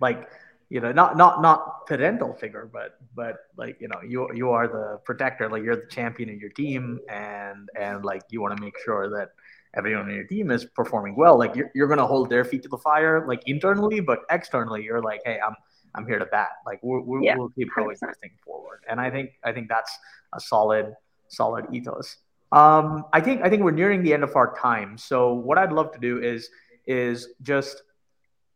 [0.00, 0.28] like
[0.68, 4.66] you know not not not parental figure but but like you know you you are
[4.66, 8.60] the protector like you're the champion of your team and and like you want to
[8.62, 9.30] make sure that
[9.76, 11.38] everyone on your team is performing well.
[11.38, 15.02] Like you're, you're to hold their feet to the fire like internally but externally you're
[15.02, 15.54] like hey i'm
[15.94, 16.48] i'm here to bat.
[16.64, 18.80] Like we we yeah, we'll keep going this thing forward.
[18.88, 19.96] And i think i think that's
[20.34, 20.94] a solid
[21.28, 22.16] solid ethos.
[22.52, 24.98] Um i think i think we're nearing the end of our time.
[24.98, 26.48] So what i'd love to do is
[26.86, 27.82] is just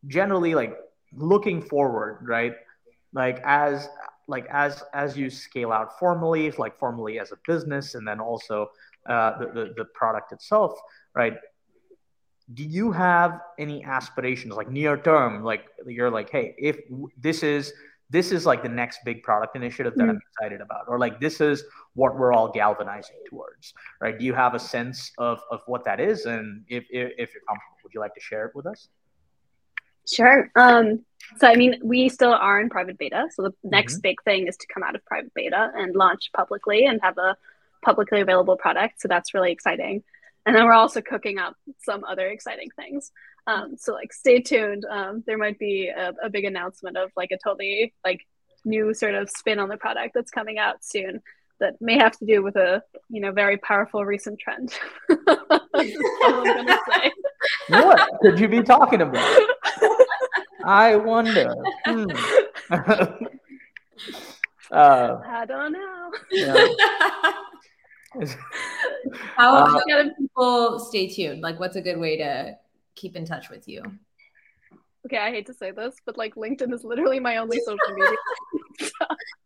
[0.07, 0.77] generally like
[1.15, 2.55] looking forward, right?
[3.13, 3.89] Like as
[4.29, 8.71] like as as you scale out Formally, like Formally as a business, and then also
[9.07, 10.79] uh, the, the the product itself,
[11.15, 11.37] right?
[12.55, 16.79] Do you have any aspirations, like near term, like you're like, hey, if
[17.17, 17.73] this is
[18.11, 20.11] this is like the next big product initiative that mm-hmm.
[20.11, 21.63] I'm excited about, or like this is
[21.95, 24.19] what we're all galvanizing towards, right?
[24.19, 26.27] Do you have a sense of, of what that is?
[26.27, 28.89] And if, if, if you're comfortable, would you like to share it with us?
[30.09, 30.51] Sure.
[30.57, 31.05] Um,
[31.39, 33.27] so, I mean, we still are in private beta.
[33.35, 34.01] So, the next mm-hmm.
[34.03, 37.37] big thing is to come out of private beta and launch publicly and have a
[37.85, 39.01] publicly available product.
[39.01, 40.03] So, that's really exciting.
[40.47, 43.13] And then we're also cooking up some other exciting things.
[43.47, 44.85] Um, so, like, stay tuned.
[44.91, 48.27] Um, there might be a, a big announcement of like a totally like
[48.65, 51.23] new sort of spin on the product that's coming out soon
[51.61, 54.75] that may have to do with a you know very powerful recent trend.
[57.69, 59.43] what could you be talking about?
[60.65, 61.55] I wonder.
[61.85, 62.07] Hmm.
[64.71, 66.11] uh, I don't know.
[66.31, 66.67] Yeah.
[69.37, 71.41] how, uh, how can people stay tuned?
[71.41, 72.57] Like, what's a good way to
[72.95, 73.83] keep in touch with you?
[75.07, 78.17] Okay, I hate to say this, but like LinkedIn is literally my only social media.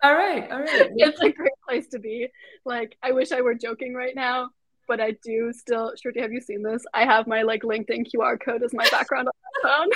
[0.03, 0.91] All right, all right.
[0.97, 2.29] it's a great place to be.
[2.65, 4.51] Like, I wish I were joking right now,
[4.87, 5.93] but I do still.
[5.93, 6.85] Shruti, have you seen this?
[6.93, 9.89] I have my like LinkedIn QR code as my background on my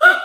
[0.00, 0.18] phone.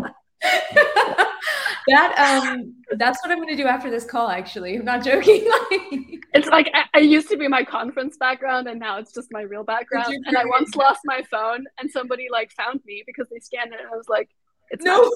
[0.02, 0.12] okay.
[1.88, 4.76] that um that's what I'm gonna do after this call actually.
[4.76, 5.44] I'm not joking.
[6.34, 9.42] it's like I, I, used to be my conference background and now it's just my
[9.42, 10.14] real background.
[10.26, 13.80] And I once lost my phone and somebody like found me because they scanned it
[13.80, 14.30] and I was like,
[14.70, 15.10] it's no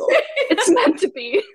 [0.51, 1.43] it's meant to be.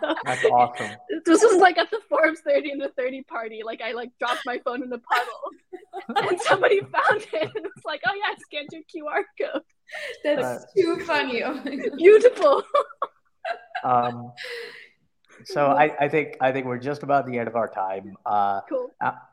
[0.00, 0.92] So, That's awesome.
[1.26, 3.62] This was like at the Forbes 30 Under 30 party.
[3.64, 7.84] Like I like dropped my phone in the puddle and somebody found it and it's
[7.84, 9.62] like, oh yeah, I scanned your QR code.
[10.24, 11.42] That's too funny.
[11.42, 11.60] Oh
[11.96, 12.62] Beautiful.
[13.84, 14.32] Um
[15.44, 18.16] so I, I think I think we're just about the end of our time.
[18.24, 18.90] Uh, cool.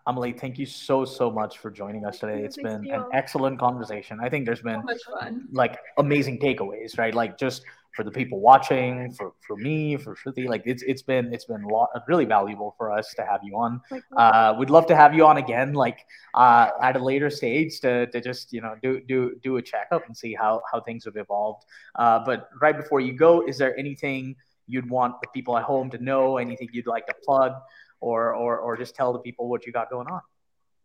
[0.08, 2.42] Emily, thank you so so much for joining us today.
[2.42, 4.20] It's Thanks been an excellent conversation.
[4.22, 7.14] I think there's been so like amazing takeaways, right?
[7.14, 7.64] Like just
[7.94, 10.48] for the people watching, for, for me, for Shruti.
[10.48, 13.82] Like it's it's been it's been lot, really valuable for us to have you on.
[14.16, 18.08] Uh, we'd love to have you on again, like uh, at a later stage to,
[18.08, 21.16] to just you know do do do a checkup and see how how things have
[21.18, 21.64] evolved.
[21.96, 24.36] Uh, but right before you go, is there anything
[24.68, 26.38] you'd want the people at home to know?
[26.38, 27.54] Anything you'd like to plug,
[28.02, 30.22] or or or just tell the people what you got going on?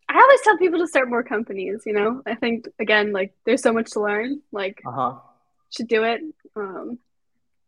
[0.09, 1.83] I always tell people to start more companies.
[1.85, 4.41] You know, I think again, like there's so much to learn.
[4.53, 4.81] Like.
[4.87, 5.19] Uh-huh
[5.75, 6.21] should do it.
[6.57, 6.99] Um,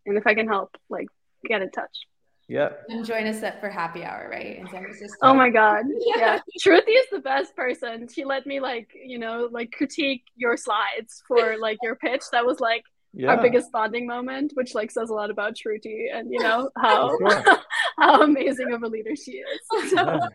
[0.05, 1.09] and if I can help, like
[1.45, 2.07] get in touch.
[2.49, 2.71] Yeah.
[2.89, 4.59] And join us at for happy hour, right?
[4.59, 5.19] In San Francisco.
[5.23, 5.85] Oh my God.
[5.99, 6.17] Yeah.
[6.17, 6.41] yeah.
[6.65, 8.09] Shruti is the best person.
[8.09, 12.23] She let me like, you know, like critique your slides for like your pitch.
[12.31, 13.31] That was like yeah.
[13.31, 17.19] our biggest bonding moment, which like says a lot about Shruti and you know how
[17.99, 19.93] how amazing of a leader she is.
[19.93, 20.29] Yeah.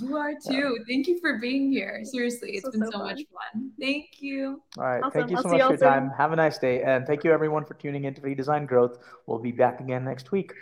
[0.00, 0.76] You are too.
[0.78, 0.84] Yeah.
[0.86, 2.04] Thank you for being here.
[2.04, 3.70] Seriously, it's been so, so much fun.
[3.80, 4.62] Thank you.
[4.78, 5.02] All right.
[5.02, 5.12] Awesome.
[5.12, 6.10] Thank you so I'll much for your time.
[6.16, 6.82] Have a nice day.
[6.82, 8.98] And thank you everyone for tuning in to Redesign Growth.
[9.26, 10.52] We'll be back again next week.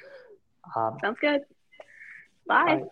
[0.77, 1.43] Um, Sounds good.
[2.47, 2.77] Bye.
[2.77, 2.83] bye.